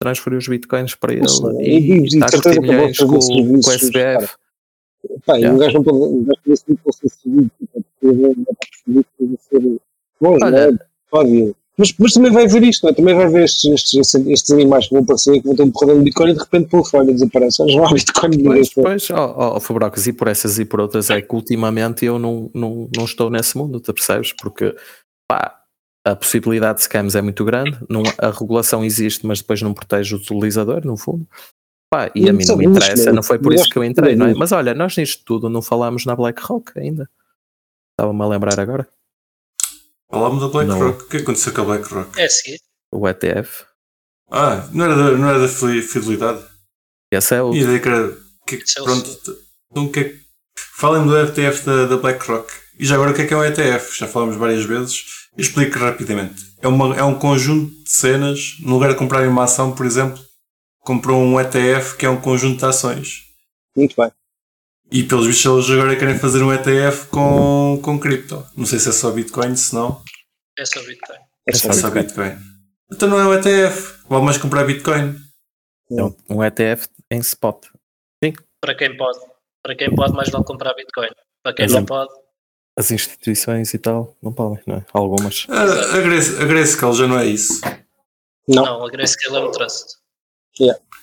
[0.00, 3.58] transferiu os bitcoins para ele sei, e, e- está a que milhões com, com o
[3.58, 4.34] SBF.
[5.26, 5.54] Pá, e Yeah.
[5.54, 6.40] um gajo não pode, um gajo
[6.82, 7.50] pode ser seguido,
[8.02, 9.60] deve ser
[10.20, 10.50] bom, Olha.
[10.50, 10.78] não é?
[11.10, 11.54] Pode.
[11.76, 12.94] Mas, mas também vai ver isto, não é?
[12.94, 15.98] Também vai ver estes, estes, estes animais que vão aparecer, que vão ter um porradão
[15.98, 17.62] de Bitcoin e de repente pelo folha desaparece.
[17.62, 18.42] Olha, não há Bitcoin.
[18.44, 22.04] Pois, pois, ó ó, ó, Fabrocas, e por essas e por outras é que ultimamente
[22.04, 24.32] eu não, não, não estou nesse mundo, tu percebes?
[24.32, 24.74] Porque
[25.28, 25.63] pá,
[26.06, 30.14] a possibilidade de scams é muito grande, não, a regulação existe, mas depois não protege
[30.14, 31.26] o utilizador, no fundo.
[31.90, 33.14] Pá, e a Não mim não me interessa, não.
[33.16, 34.34] não foi por isso que eu entrei, não é?
[34.34, 37.08] Mas olha, nós nisto tudo não falamos na BlackRock ainda.
[37.92, 38.88] Estava-me a lembrar agora,
[40.10, 40.48] Falámos da.
[40.48, 41.02] BlackRock.
[41.04, 42.20] O que aconteceu com a BlackRock?
[42.20, 42.58] É seguir.
[42.92, 43.64] o ETF.
[44.30, 46.44] Ah, não era da, não era da fideli- fidelidade?
[47.12, 47.54] Esse é o.
[47.54, 48.16] E a ideia que era.
[48.46, 49.10] Que, é o pronto.
[49.70, 50.24] Então, é que-
[50.76, 52.52] Falem do ETF da, da BlackRock.
[52.78, 53.96] E já agora o que é que é um ETF?
[53.98, 55.23] Já falámos várias vezes.
[55.36, 56.42] Explico rapidamente.
[56.62, 58.56] É, uma, é um conjunto de cenas.
[58.60, 60.22] No lugar de comprarem uma ação, por exemplo,
[60.80, 63.22] comprou um ETF que é um conjunto de ações.
[63.76, 64.10] Muito bem.
[64.92, 68.46] E pelos vistos eles agora querem fazer um ETF com, com cripto.
[68.56, 70.00] Não sei se é só Bitcoin, se não,
[70.56, 71.18] É só Bitcoin.
[71.48, 72.36] É É só é só Bitcoin.
[72.92, 74.04] Então não é um ETF.
[74.08, 75.16] Vale mais comprar Bitcoin.
[75.90, 77.66] É um, ETF em spot.
[78.60, 79.18] Para quem pode.
[79.62, 81.10] Para quem pode, mais vale comprar Bitcoin.
[81.42, 82.10] Para quem Mas não é- pode,
[82.76, 84.86] As instituições e tal, não podem, não é?
[84.92, 85.46] Algumas.
[85.48, 85.62] A,
[85.96, 87.60] a, Grace, a Grayscale já não é isso.
[88.48, 89.96] Não, não, a Grayscale é um trust.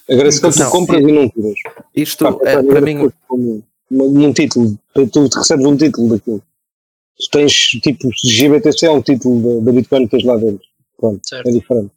[0.10, 1.54] agradeço que tu Não, compras e não tiras.
[1.96, 4.78] Isto, Pá, é, para mim, como um, um título,
[5.14, 6.44] tu recebes um título daquilo.
[7.18, 10.66] Tu tens tipo GBTC é um título da, da Bitcoin que tens lá dentro.
[10.98, 11.48] Pronto, Certo.
[11.48, 11.92] é diferente.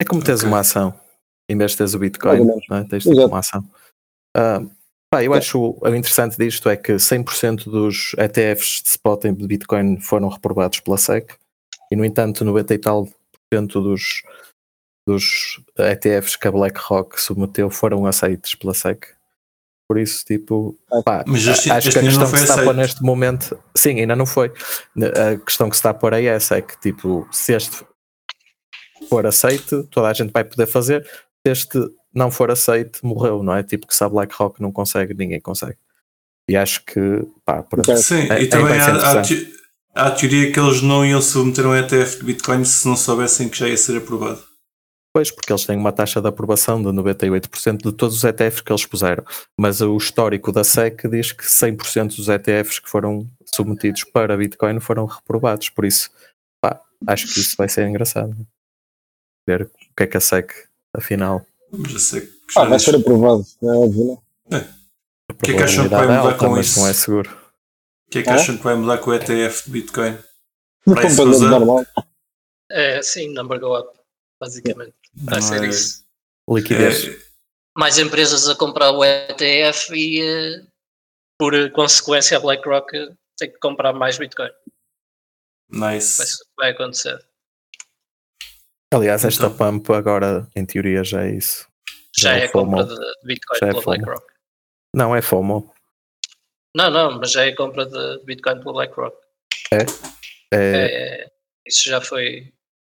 [0.00, 0.48] É como teres Ok.
[0.48, 0.94] uma ação,
[1.48, 2.84] em vez de teres o Bitcoin, não é?
[2.84, 3.62] tens tipo uma ação.
[4.36, 4.62] Ah,
[5.14, 10.00] pá, eu acho o, interessante disto é que 100% dos ETFs de spot em Bitcoin
[10.00, 11.36] foram reprovados pela SEC
[11.90, 13.12] e, no entanto, 90 e tal por
[13.52, 14.22] cento dos,
[15.06, 19.14] dos ETFs que a BlackRock submeteu foram aceitos pela SEC.
[19.86, 22.64] Por isso, tipo, pá, Mas este- acho este que a questão que se está a
[22.64, 24.50] pôr neste momento, sim, ainda não foi.
[24.96, 27.84] A questão que se está a pôr aí é essa: é que, tipo, se este
[29.10, 31.04] for aceito, toda a gente vai poder fazer.
[31.46, 31.78] Se este
[32.14, 33.62] não for aceito, morreu, não é?
[33.62, 35.76] Tipo, que se a BlackRock não consegue, ninguém consegue.
[36.48, 37.00] E acho que,
[37.44, 37.60] pá.
[37.72, 37.96] Ok.
[37.96, 39.52] Sim, É- e é- também há, há, te-
[39.94, 43.48] há a teoria que eles não iam submeter um ETF de Bitcoin se não soubessem
[43.48, 44.42] que já ia ser aprovado.
[45.16, 48.72] Pois, porque eles têm uma taxa de aprovação de 98% de todos os ETFs que
[48.72, 49.24] eles puseram.
[49.58, 54.80] Mas o histórico da SEC diz que 100% dos ETFs que foram submetidos para Bitcoin
[54.80, 55.68] foram reprovados.
[55.70, 56.10] Por isso,
[56.60, 58.36] pá, acho que isso vai ser engraçado.
[59.48, 60.52] Ver o que é que a SEC
[60.92, 61.46] afinal.
[61.78, 64.58] Mas eu sei que Ah, já vai ser aprovado, é óbvio, não?
[65.30, 66.80] A que é que acham que vai é mudar alta, com isso?
[66.80, 67.30] não é seguro.
[68.06, 70.18] O que é que acham que vai mudar com o ETF de Bitcoin?
[70.86, 71.44] Goes up.
[71.50, 71.86] normal.
[72.70, 73.98] É, sim, number go up,
[74.40, 74.94] basicamente.
[75.14, 76.04] Vai Não ser é- isso.
[76.48, 77.04] Liquidez.
[77.08, 77.18] É,
[77.76, 80.62] Mais empresas a comprar o ETF e, eh,
[81.38, 82.90] por consequência, a BlackRock
[83.38, 84.50] tem que comprar mais Bitcoin.
[85.70, 86.22] Nice.
[86.56, 87.18] vai acontecer.
[88.92, 89.56] Aliás, esta Então.
[89.56, 91.66] pump agora, em teoria, já é isso.
[92.16, 92.76] Já é a FOMO.
[92.78, 93.96] compra de Bitcoin Já é pela FOMO.
[93.96, 94.26] BlackRock.
[94.94, 95.72] Não, é FOMO.
[96.76, 99.16] Não, não, mas já é a compra de Bitcoin pela BlackRock.
[99.72, 99.78] É,
[100.52, 101.26] É,
[101.66, 102.52] isso já foi,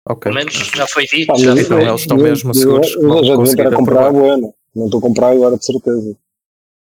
[0.10, 0.24] ok.
[0.32, 1.28] pelo menos já foi dito.
[1.28, 3.62] Pá, já Então foi- eles estão eu- mesmo eu- seguros Eu vão já devia conseguir
[3.64, 4.28] estar a comprar a aprovar.
[4.28, 4.54] Bueno.
[4.76, 6.18] Não estou a comprar agora, de certeza.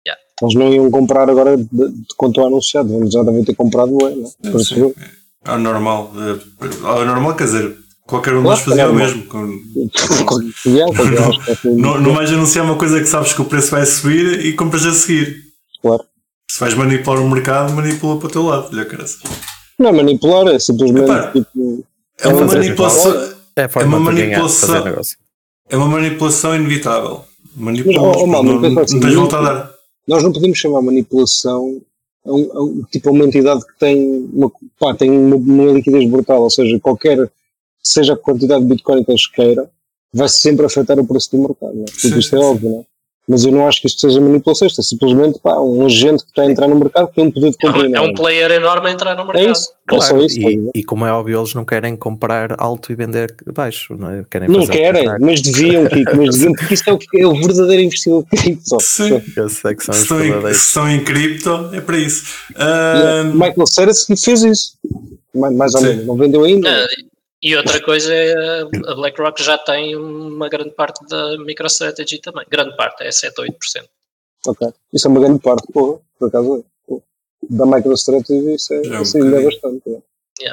[0.06, 0.22] Yeah.
[0.42, 2.92] Eles não iam comprar agora de, de, quando estou anunciado.
[2.94, 4.94] Eles já devem ter comprado o Sim.
[5.46, 6.12] É o normal.
[6.20, 7.74] É normal, quer dizer,
[8.08, 9.06] qualquer um de nós fazia o normal.
[9.06, 9.26] mesmo.
[9.26, 9.60] Com-
[11.48, 11.76] é assim.
[11.76, 14.84] Não, não vais anunciar uma coisa que sabes que o preço vai subir e compras
[14.86, 15.36] a seguir.
[15.80, 16.02] Claro.
[16.50, 18.68] Se vais manipular o mercado, manipula para o teu lado.
[18.72, 19.20] Olha, caraças.
[19.78, 21.84] Não é manipular, é simplesmente Epá, tipo.
[22.20, 23.12] É uma fazer manipulação.
[23.54, 24.84] É É uma manipulação.
[25.70, 27.20] É uma manipulação inevitável.
[27.54, 29.70] Manipulas, Mas, oh, oh, não, não, assim, não tens eu- volta a dar.
[30.06, 31.80] Nós não podemos chamar manipulação
[32.24, 34.50] a, um, a um- tipo a uma entidade que tem uma,
[34.80, 37.30] pá, tem uma, uma liquidez brutal, ou seja, qualquer
[37.88, 39.68] seja a quantidade de Bitcoin que eles queiram,
[40.12, 41.74] vai sempre afetar o preço do mercado.
[41.74, 41.86] Não é?
[41.86, 42.82] Tipo, Sim, isto é sim, óbvio, não é?
[43.30, 46.30] Mas eu não acho que isto seja manipulação, isto é simplesmente pá, um agente que
[46.30, 48.14] está a entrar no mercado que tem um poder de É compra um, é um
[48.14, 49.52] player enorme a entrar no É mercado.
[49.52, 50.40] isso, é Claro, só isso.
[50.40, 54.24] e, e como é óbvio, eles não querem comprar alto e vender baixo, não é?
[54.30, 57.82] Querem Não querem, mas deviam, Kiko, mas deviam, porque isso é o, é o verdadeiro
[57.82, 58.80] investidor cripto.
[58.80, 59.16] Sim.
[59.16, 62.24] Esses é que são Se estão, em, se estão em cripto, é para isso.
[62.52, 64.72] E Ah, Michael Cera fez isso,
[65.34, 66.66] mais, mais ou menos, não vendeu ainda.
[66.66, 66.86] Ah,
[67.42, 72.44] e outra coisa é a BlackRock já tem uma grande parte da MicroStrategy também.
[72.50, 73.52] Grande parte, é 7 ou 8%.
[74.46, 74.68] Ok.
[74.92, 76.94] Isso é uma grande parte, porra, por acaso é.
[77.50, 79.82] Da MicroStrategy isso é, Já é um isso ainda é bastante.
[80.42, 80.52] é.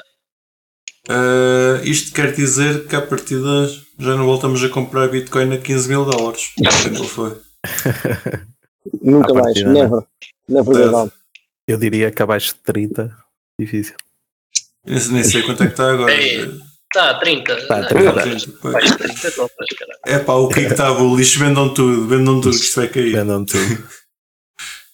[1.10, 3.68] ah, isto quer dizer que à partida
[4.00, 6.52] já não voltamos a comprar Bitcoin a 15 mil dólares.
[6.86, 7.42] Ele foi.
[9.02, 10.04] Nunca mais, partida, never.
[10.48, 10.90] Never É.
[10.90, 11.12] down.
[11.68, 13.16] Eu diria que abaixo de 30,
[13.60, 13.96] difícil.
[14.86, 16.14] Nem, nem sei quanto é que está agora.
[16.94, 17.00] É.
[17.00, 17.68] Tá, 30.
[17.68, 18.10] Tá, Não, 30.
[18.10, 20.26] É mais de 30 compras, caralho.
[20.26, 21.04] pá, o que é que estava?
[21.04, 23.12] O lixo vendam tudo, vendam tudo, que isto vai cair.
[23.12, 23.88] Vendam tudo.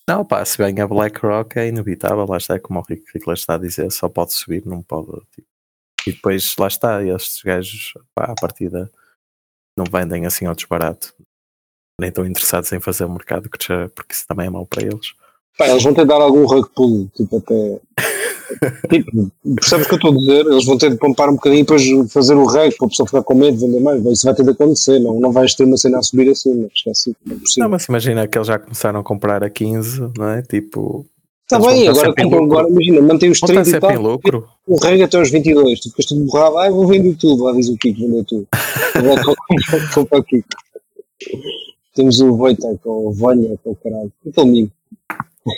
[0.07, 3.55] Não, pá, se bem a BlackRock é inevitável, lá está, como o Rico Ricola está
[3.55, 5.07] a dizer, só pode subir, não pode.
[5.33, 5.47] tipo.
[6.07, 8.91] E depois, lá está, estes gajos, pá, à partida,
[9.77, 11.13] não vendem assim ao desbarato.
[11.99, 15.13] Nem estão interessados em fazer o mercado crescer, porque isso também é mau para eles.
[15.57, 17.79] Pá, eles vão ter de dar algum rug pull, tipo até.
[18.89, 20.45] tipo, percebes o que eu estou a dizer?
[20.45, 23.07] Eles vão ter de pompar um bocadinho e depois fazer o reg para a pessoa
[23.07, 24.03] ficar com medo de vender mais.
[24.05, 27.15] Isso vai ter de acontecer, não, não vais ter uma cena a subir assim, esquece.
[27.25, 27.63] Não é possível.
[27.63, 30.41] Não, mas imagina que eles já começaram a comprar a 15, não é?
[30.41, 31.05] Tipo,
[31.43, 34.47] Está bem, agora compram, agora imagina, mantém os vão estar 30 e tal, lucro.
[34.65, 37.67] o reg até aos 22, tu ficas tudo borrado, ah, vou vender tudo, lá diz
[37.67, 38.47] o Kiko, vendeu tudo.
[38.93, 39.35] Compra-
[39.93, 40.47] compra o Kiko.
[41.93, 44.11] Temos o Voita, com o Vânia, com o caralho.
[44.25, 44.71] Aquele amigo.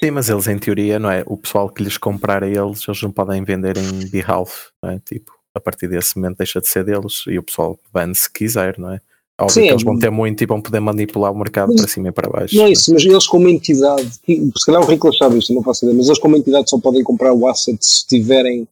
[0.04, 1.24] Sim, mas eles em teoria, não é?
[1.26, 5.00] O pessoal que lhes comprar a eles, eles não podem vender em behalf, não é?
[5.00, 8.78] Tipo, a partir desse momento deixa de ser deles e o pessoal vende se quiser,
[8.80, 9.02] não é?
[9.42, 11.82] Óbvio Sim, que é- eles vão ter muito e vão poder manipular o mercado Mas-
[11.82, 12.56] para cima e para baixo.
[12.56, 15.84] Não é isso, mas eles como entidade, se calhar o Rico sabe isto, não faço
[15.86, 18.68] ideia, mas eles como entidade só podem comprar o asset se tiverem,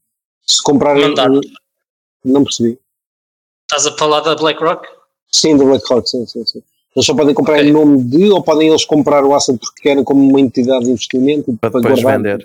[0.47, 1.09] se comprarem.
[1.14, 1.41] Um-
[2.24, 2.78] Não percebi.
[3.64, 4.88] Estás a falar da BlackRock?
[5.32, 6.62] Sim, do BlackRock, sim, sim, sim.
[6.95, 7.67] Eles só podem comprar Ok.
[7.69, 10.91] em nome de, ou podem eles comprar o asset porque querem como uma entidade de
[10.91, 12.43] investimento Para depois vender.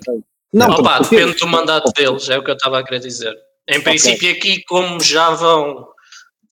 [0.53, 3.35] Não, Opa, para- depende do mandato deles, é o que eu estava a querer dizer.
[3.69, 5.87] Em princípio, aqui, como já vão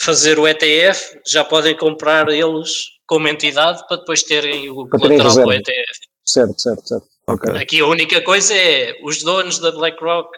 [0.01, 2.69] fazer o ETF, já podem comprar eles
[3.07, 5.53] como entidade para depois terem o Para colateral do.
[5.53, 5.99] ETF.
[6.25, 7.07] Certo, certo, certo.
[7.27, 7.51] Ok.
[7.55, 10.29] Aqui a única coisa é os donos da BlackRock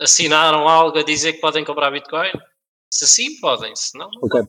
[0.00, 2.30] assinaram algo a dizer que podem comprar Bitcoin.
[2.92, 4.46] Se sim, podem, se não, não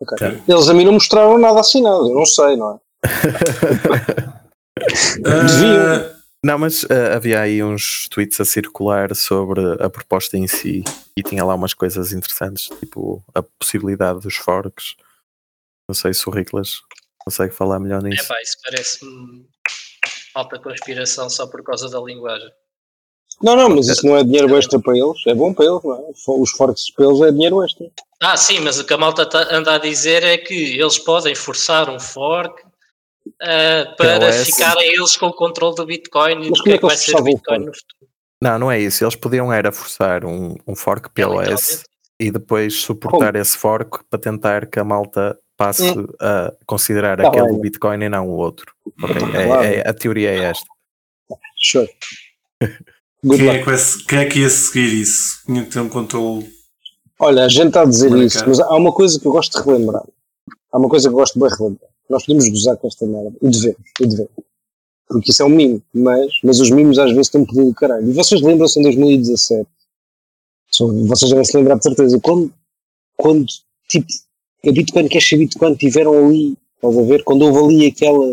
[0.00, 0.16] Ok.
[0.28, 0.42] Ok.
[0.48, 2.78] Eles a mim não mostraram nada assinado, eu não sei, não é?
[5.26, 10.84] Ah, Não, mas ah, havia aí uns tweets a circular sobre a proposta em si
[11.16, 14.94] e tinha lá umas coisas interessantes, tipo a possibilidade dos forks.
[15.88, 16.80] Não sei se o Riclas
[17.18, 18.28] consegue falar melhor É nisso.
[18.28, 19.46] pá, isso parece-me
[20.34, 22.50] alta conspiração só por causa da linguagem.
[23.42, 25.94] Não, não, mas isso não é dinheiro extra para eles, é bom para eles, não
[25.94, 26.40] é?
[26.40, 27.86] Os fortes para eles é dinheiro extra.
[28.20, 31.34] Ah, sim, mas o que a malta tá- anda a dizer é que eles podem
[31.36, 32.62] forçar um fork
[33.40, 34.44] ah, para POS.
[34.46, 36.86] ficarem eles com o controle do Bitcoin e Mas do como que é é que
[36.86, 38.10] vai ser o Bitcoin no futuro.
[38.42, 39.04] Não, não é isso.
[39.04, 41.84] Eles podiam era forçar um, um fork É, POS literalmente.
[42.20, 45.84] e depois suportar esse fork para tentar que a malta passe
[46.20, 48.72] a considerar Tá aquele Bitcoin e não o outro.
[49.02, 49.62] Ok, é- Claro.
[49.64, 50.66] é- a teoria é esta.
[51.56, 51.88] Sure.
[53.24, 55.42] Good Quem é, que quem é que ia seguir isso?
[55.44, 56.48] Tinha que ter um controle.
[57.18, 59.64] Olha, a gente está a dizer isso, mas há uma coisa que eu gosto de
[59.68, 60.04] relembrar.
[60.72, 61.90] Há uma coisa que eu gosto de bem relembrar.
[62.08, 63.32] Nós podemos gozar com esta merda.
[63.42, 64.30] E devemos, e devemos.
[65.08, 67.74] Porque isso é um mimo, mas, mas os mimos às vezes têm um poder do
[67.74, 68.08] caralho.
[68.08, 69.66] E vocês lembram-se em 2017?
[70.70, 72.20] Só- Vocês devem se lembrar de certeza.
[72.20, 72.52] Quando,
[73.16, 73.46] quando
[73.88, 74.06] tipo,
[74.66, 77.24] a Bitcoin Cash e a Bitcoin tiveram ali, estás a ver?
[77.24, 78.26] Quando houve ali aquela.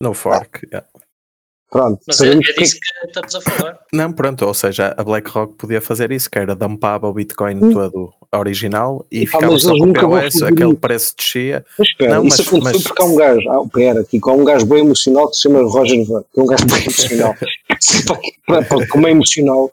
[0.00, 0.66] No fork.
[0.72, 0.86] yeah.
[1.70, 3.78] Pronto, Mas é, é disso que estamos a falar.
[3.92, 7.72] Não, pronto, ou seja, a BlackRock podia fazer isso, que era dumpava o Bitcoin Hum.
[7.74, 11.64] todo original e Epá, ficava só com o POS, aquele preço descia.
[11.78, 14.32] Mas espera, Não, isso mas- aconteceu mas- porque há um gajo, ah, pera, aqui, há
[14.32, 17.34] um gajo bem emocional que se chama Roger Ver, que é um gajo bem emocional.
[18.90, 19.70] Como é emocional,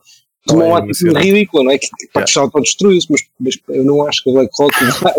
[0.48, 1.24] Não tomou é uma atitude emocional.
[1.24, 1.78] ridícula, não é?
[1.78, 2.42] Que para Yeah.
[2.42, 5.14] autodestruir-se, mas, mas eu não acho que a BlackRock vai,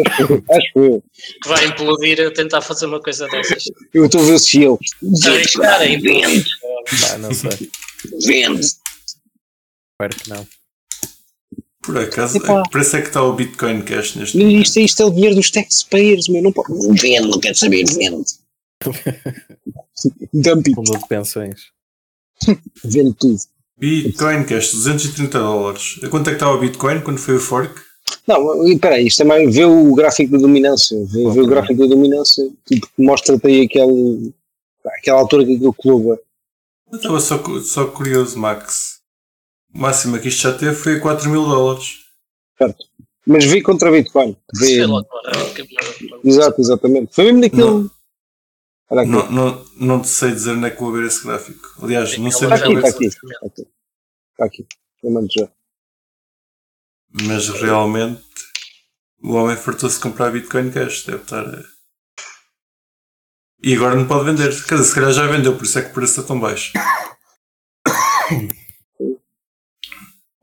[0.56, 1.02] acho eu.
[1.42, 3.64] Que vai implodir a tentar fazer uma coisa dessas.
[3.92, 4.78] Eu estou a ver se eu.
[5.26, 6.44] Arriscar a implodir.
[7.00, 7.70] Pá, não sei,
[8.24, 8.60] Vende!
[8.60, 10.46] espero que não.
[11.82, 12.60] Por acaso, Epá.
[12.60, 15.10] é, parece é que está o Bitcoin Cash neste Mas Isto, é- isto é o
[15.10, 16.42] dinheiro dos taxpayers, meu.
[16.42, 16.72] Não pode.
[17.00, 18.24] Vende, não quero saber, vende.
[20.32, 21.60] Dump it, Fundo de pensões.
[22.84, 23.38] vende tudo.
[23.78, 26.00] Bitcoin Cash, 230 dólares.
[26.02, 27.80] A quanto é que estava o Bitcoin quando foi o fork?
[28.26, 31.86] Não, espera aí, isto também vê o gráfico da dominância, vê, vê o gráfico da
[31.86, 34.32] dominância, tipo, mostra-te aí aquele,
[34.98, 36.18] aquela altura que aquilo colou.
[36.90, 39.00] Eu estava só, só curioso, Max.
[39.74, 42.04] O máximo que isto já teve foi 4 mil dólares.
[42.56, 42.84] Certo.
[43.26, 44.36] Mas vi contra Bitcoin.
[44.54, 45.54] Vê, Sei lá agora.
[45.54, 45.66] que-
[46.28, 47.14] exato, exatamente.
[47.14, 47.62] Foi mesmo naquele.
[47.62, 47.90] Não.
[48.88, 49.10] Olha aqui.
[49.10, 51.60] Não, não, não te sei dizer onde é que vou ver esse gráfico.
[51.82, 53.42] Aliás, não sei Está onde é aqui, que está vou ver aqui.
[53.42, 53.68] Está aqui.
[54.32, 54.66] Está aqui.
[55.02, 55.48] Eu mando já.
[57.26, 58.22] Mas realmente
[59.22, 61.04] o homem fartou-se de comprar Bitcoin Cash.
[61.04, 61.44] Deve estar.
[63.62, 64.48] E agora não pode vender.
[64.64, 66.72] Quer dizer, se calhar já vendeu, por isso é que o preço está tão baixo.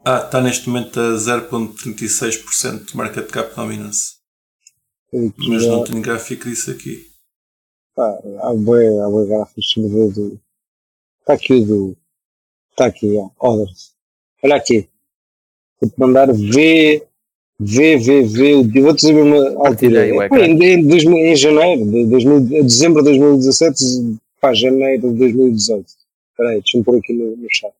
[0.06, 4.18] Ah, está neste momento a 0.36% de market cap dominance.
[5.38, 7.10] Mas não tenho gráfico disso aqui.
[7.96, 8.10] Pá,
[8.42, 9.74] há bué, há bué gráficos.
[9.78, 10.42] Ver do.
[11.22, 11.98] Está aqui o do.
[12.72, 13.30] Está aqui, ó.
[14.44, 14.90] Olha aqui.
[15.80, 17.08] Vou-te mandar V.
[17.66, 18.54] V, V, V.
[18.56, 20.08] o- Vou-te dizer mesmo a altura.
[20.08, 23.84] É, em, em, 2000 em janeiro, de 2000, de dezembro de 2017,
[24.42, 25.86] pá, janeiro de 2018.
[26.32, 27.72] Espera aí, deixa-me pôr aqui no, no chat.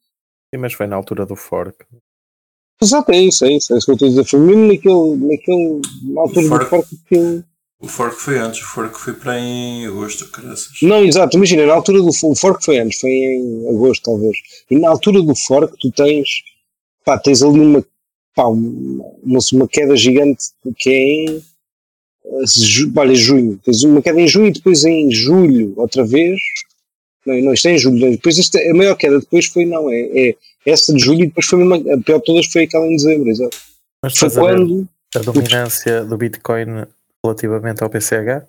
[0.54, 1.76] Sim, mas foi na altura do fork.
[2.82, 3.74] Exato, é isso, é isso.
[3.74, 4.26] É isso que eu estou a dizer.
[4.26, 5.16] Foi mesmo naquele.
[5.32, 5.82] naquele
[6.14, 7.44] na altura Fora- do forte que eu.
[7.80, 10.70] O fork foi antes, o fork foi para em agosto, caraças.
[10.82, 14.38] Não, exato, imagina, na altura do o fork foi antes, foi em agosto talvez.
[14.72, 16.30] E na altura do fork tu tens,
[17.04, 17.86] pá, tens ali uma,
[18.36, 20.46] pá, uma, uma, queda gigante
[20.78, 23.60] que é em, eh, ju, olha, junho.
[23.64, 26.40] Tens uma queda em junho e depois em julho, outra vez.
[27.26, 28.12] Não, não, isto é em julho.
[28.12, 31.46] Depois isto, a maior queda depois foi, não, é, é essa de julho e depois
[31.46, 33.58] foi mesmo, a pior de todas foi aquela em dezembro, exato.
[34.02, 36.86] Mas Foi estás a quando, a dominância do Bitcoin
[37.24, 38.46] relativamente ao PCH?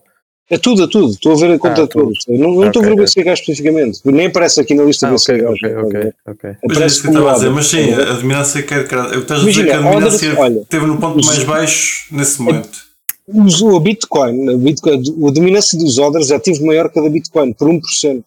[0.51, 2.18] É tudo, é tudo, estou a ver a conta Ah, de todos.
[2.28, 2.97] Não, não estou a ver o.
[2.97, 5.45] BCH especificamente, nem aparece aqui na lista Ah, do BCH.
[5.47, 6.42] ok, ok, ok.
[6.42, 8.92] Mas é Aparece isso que eu estava a dizer, mas sim, a dominância quer.
[9.12, 12.78] Eu estás a dizer que a dominância olha, esteve no ponto mais baixo nesse momento.
[13.26, 17.09] usou a Bitcoin, a Bitcoin, a dominância dos orders já tive maior que a da
[17.09, 18.22] Bitcoin, por 1%.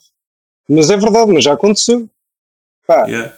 [0.70, 2.10] Mas é verdade, mas já aconteceu.
[2.88, 3.34] Pá, Yeah.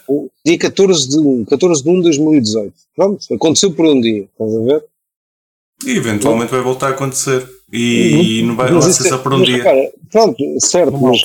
[0.45, 2.73] dia 14 de 1, 14 de 1 de 2018.
[2.95, 4.83] Pronto, aconteceu por um dia, estás a ver?
[5.85, 7.47] E eventualmente vai voltar a acontecer.
[7.71, 9.57] E, não vai Mas lá isso ser é- só por um mas dia.
[9.57, 11.21] repara, pronto, certo, No mas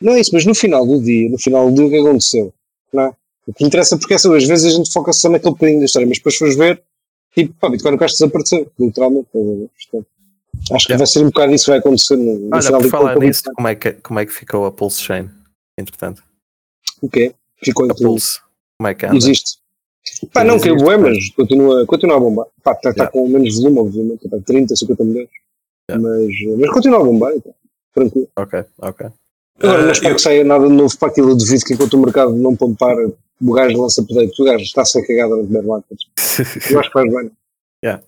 [0.00, 2.52] não é isso, mas no final do dia, no final do dia o que aconteceu?
[2.92, 3.12] Não é?
[3.46, 6.08] O que interessa porque essa, às vezes a gente foca só naquele bocadinho da história,
[6.08, 6.82] mas depois fores ver,
[7.34, 9.28] tipo, pá, Bitcoin Cash desapareceu, literalmente.
[9.32, 10.06] Portanto,
[10.72, 12.86] acho que vai ser um bocado isso que vai acontecer no, no Olha, final por
[12.86, 13.28] do falar dia.
[13.28, 15.28] nisso, como é, que, como é que ficou a Pulse Chain?
[15.78, 16.22] Entretanto,
[17.02, 17.34] O quê?
[17.62, 18.06] Ficou a em tudo.
[18.06, 18.40] Pulse,
[18.78, 19.16] como é que anda?
[19.16, 19.58] Existe.
[20.32, 21.02] Pá, não, caiu bué, pá.
[21.04, 22.46] mas continua, continua a bombar.
[22.62, 23.10] Pá, está Yeah.
[23.12, 25.28] com menos volume, obviamente, tá 30, 50 milhões.
[25.90, 26.08] Yeah.
[26.08, 27.54] Mas, mas continua a bombar, então.
[27.94, 28.28] tranquilo.
[28.36, 29.06] Ok, ok.
[29.62, 31.30] Agora, Ah, não espero eu- que saia nada de novo para aquilo.
[31.30, 32.96] Eu duvido que enquanto o mercado não pompar,
[33.42, 34.40] o gajo lança update.
[34.40, 36.04] O gajo está-se a cagar durante bear markets.
[36.70, 37.30] Eu acho que faz bem.
[37.84, 38.02] Yeah.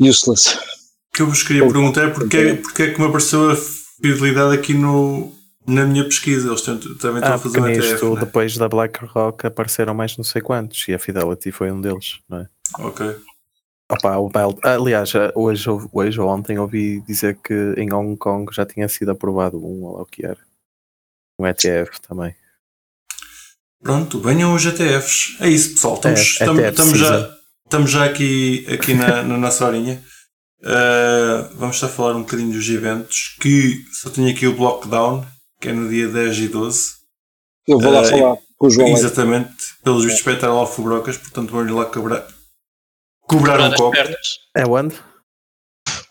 [0.00, 0.56] Useless.
[0.56, 4.54] O que eu vos queria perguntar é porque, porque é que me apareceu a fidelidade
[4.56, 5.32] aqui no,
[5.70, 6.48] na minha pesquisa.
[6.48, 7.92] Eles tentam- também estão Ah, a fazer um ETF.
[7.92, 8.20] nisto, né?
[8.20, 12.38] depois da BlackRock apareceram mais não sei quantos e a Fidelity foi um deles, não
[12.40, 12.48] é?
[12.78, 13.16] Ok.
[13.90, 18.64] Opa, o Belt, aliás, hoje, hoje ou ontem ouvi dizer que em Hong Kong já
[18.64, 20.38] tinha sido aprovado um, ou o que era.
[21.38, 22.34] Um ETF também.
[23.82, 25.36] Pronto, venham os ETFs.
[25.40, 25.94] É isso, pessoal.
[25.94, 30.02] Estamos, É, estamos, ETF estamos já, estamos já aqui, aqui na, na nossa horinha.
[30.62, 33.36] Uh, vamos estar a falar um bocadinho dos eventos.
[33.40, 35.26] Que só tenho aqui o Blockdown,
[35.60, 36.90] que é no dia 10 e 12.
[37.68, 38.86] Eu vou lá Uh, falar com o João.
[38.88, 39.00] Leite.
[39.00, 39.54] Exatamente,
[39.84, 42.26] pelos vistos vai estar lá o Fubrocas, portanto vão-lhe lá cobrar,
[43.22, 43.90] cobrar um copo.
[43.90, 44.38] pernas.
[44.56, 44.96] É onde?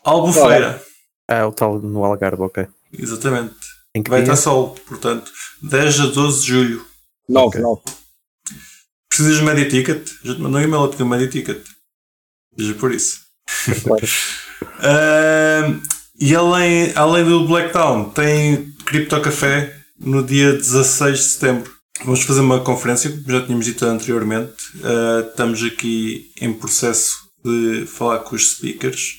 [0.04, 0.82] Albufeira,
[1.28, 2.66] Ah, o tal no Algarve, ok.
[2.92, 3.54] exatamente.
[3.94, 4.32] Em que Vai dia?
[4.32, 5.30] estar sol, portanto,
[5.62, 6.86] 10 a 12 de julho.
[7.28, 7.60] 9, Ok.
[7.60, 7.82] 9.
[9.08, 10.08] Precisas de media ticket?
[10.24, 11.64] Já te mandou um e-mail a pedir media ticket.
[12.56, 13.20] Veja por isso.
[13.82, 14.06] Claro.
[14.82, 15.80] Ahm,
[16.20, 21.72] e além, além do Blacktown, tem Crypto Café no dia 16 de setembro.
[22.04, 24.52] Vamos fazer uma conferência, como já tínhamos dito anteriormente.
[24.82, 29.18] Ah, estamos aqui em processo de falar com os speakers.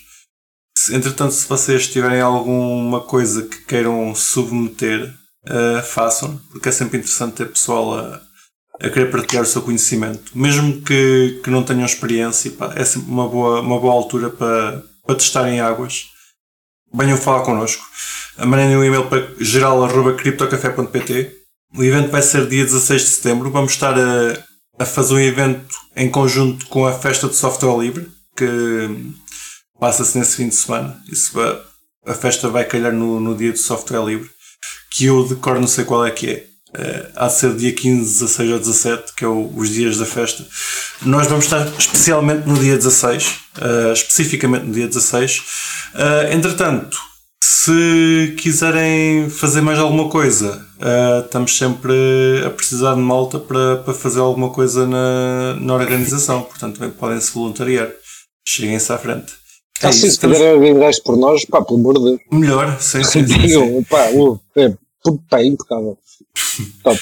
[0.91, 5.09] Entretanto, se vocês tiverem alguma coisa que queiram submeter,
[5.47, 8.21] ah, façam, porque é sempre interessante ter pessoal a,
[8.77, 10.37] a querer partilhar o seu conhecimento.
[10.37, 14.83] Mesmo que, que não tenham experiência, pá, é sempre uma boa, uma boa altura para,
[15.05, 16.09] para testarem águas.
[16.93, 17.85] Venham falar connosco.
[18.45, 21.31] Mandem um e-mail para geral.criptocafé.pt.
[21.77, 23.49] O evento vai ser dia 16 de setembro.
[23.51, 24.37] Vamos estar a,
[24.79, 25.65] a fazer um evento
[25.95, 28.89] em conjunto com a festa de software livre, que
[29.79, 30.97] passa-se nesse fim de semana.
[31.11, 31.59] Isso vai-
[32.05, 34.29] a festa vai calhar no, no dia do software livre,
[34.91, 36.45] que eu de cor não sei qual é que é.
[36.73, 40.05] Eh, há de ser dia 15, 16 ou 17, que é o- os dias da
[40.05, 40.45] festa.
[41.03, 45.41] Nós vamos estar especialmente no dia 16, eh, especificamente no dia 16.
[45.93, 46.97] Eh, entretanto,
[47.43, 51.93] se quiserem fazer mais alguma coisa, eh, estamos sempre
[52.45, 57.19] a precisar de malta para, para fazer alguma coisa na, na organização, portanto também podem
[57.19, 57.91] se voluntariar.
[58.47, 59.33] Cheguem-se à frente.
[59.81, 62.19] É Ah, isso, sim, se estamos- organizar isto por nós, pá, pelo amor de Deus.
[62.31, 63.39] Melhor, sim, sim, sim, sim.
[63.39, 64.05] Digam, pá,
[64.55, 64.73] é,
[65.29, 65.97] pá, impecável.
[66.83, 66.99] Top.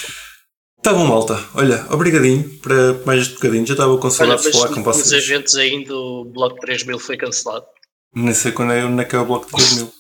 [0.82, 1.38] Tá bom, malta.
[1.56, 3.66] Olha, obrigadinho para mais este bocadinho.
[3.68, 5.24] Já estava com saudades de falar com os vocês.
[5.30, 7.66] eventos ainda, o Bloco 3000 foi cancelado.
[8.16, 9.92] Nem sei quando é, onde é que é o bloco de 2000.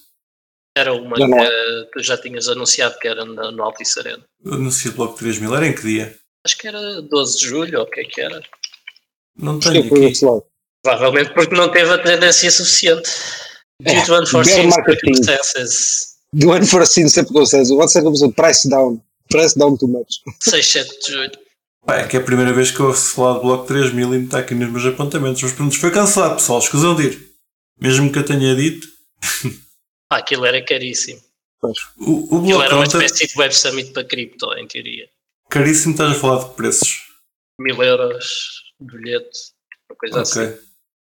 [0.78, 1.84] Era uma Já que é.
[1.93, 4.24] tu já tinhas anunciado que era na- no Altice Arena.
[4.45, 5.55] Eu anunciei o bloco de 3000.
[5.55, 6.15] Era em que dia?
[6.45, 8.41] Acho que era 12 de julho, ou o que é que era?
[9.38, 10.13] Não tenho aqui.
[10.84, 13.09] Provavelmente porque não teve a tendência suficiente.
[13.84, 16.15] É, Due to unforeseen circumstances.
[16.34, 16.47] Do
[17.34, 17.72] vocês.
[17.72, 19.01] What's that comes price down?
[19.30, 20.07] Price down too much.
[20.41, 21.32] 6, 7 de julho.
[21.88, 24.26] É que é a primeira vez que eu ouço falar do bloco 3000 e me
[24.26, 25.41] está aqui nos meus apontamentos.
[25.41, 26.59] Mas pronto, foi cancelado, pessoal.
[26.59, 27.30] Escusam de ir.
[27.82, 28.88] Mesmo que eu tenha dito,
[30.10, 31.22] Ah, aquilo era caríssimo.
[31.62, 35.07] o, o Aquilo era uma espécie de Web Summit para cripto, em teoria.
[35.49, 35.91] caríssimo.
[35.93, 37.01] Estás a falar de preços.
[37.60, 38.26] Mil euros
[38.80, 39.38] bilhete,
[39.89, 40.39] uma coisa assim.
[40.45, 40.60] Ok.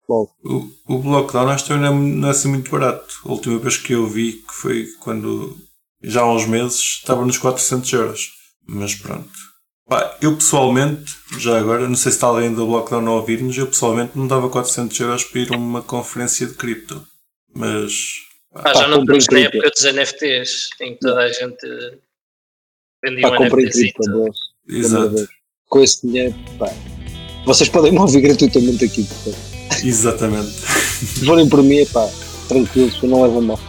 [0.09, 3.15] Bom, O, o Blockdown acho que não é, não é assim muito barato.
[3.25, 5.57] A última vez que eu vi, que foi quando,
[6.03, 8.33] já há uns meses, estava nos 400 euros.
[8.69, 9.29] Mas pronto.
[9.89, 13.67] Pá, eu pessoalmente, já agora, não sei se está alguém do Blockdown a ouvir-nos, eu
[13.67, 17.07] pessoalmente não dava 400 euros para ir a uma conferência de cripto.
[17.55, 17.93] Mas,
[18.65, 21.67] Ah, já Pá, não estamos na época dos NFTs, em que toda a gente
[23.05, 23.93] vendia pá, um comprei NFT.
[24.69, 25.29] exato.
[25.69, 26.71] Com esse dinheiro, pá.
[27.45, 29.85] Vocês podem me ouvir gratuitamente aqui, portanto.
[29.85, 30.51] exatamente.
[30.51, 32.09] Se forem por mim, pá,
[32.49, 33.61] tranquilos, eu não levo a mal.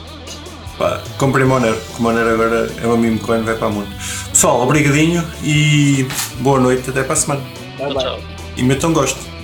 [0.78, 3.90] Pá, comprei Monero, que Monero agora é uma meme coin, vai para a mundo.
[4.30, 6.06] Pessoal, obrigadinho e
[6.40, 7.42] boa noite, até para a semana.
[7.78, 8.20] Tá Tchau, tchau.
[8.56, 9.20] E metam gosto.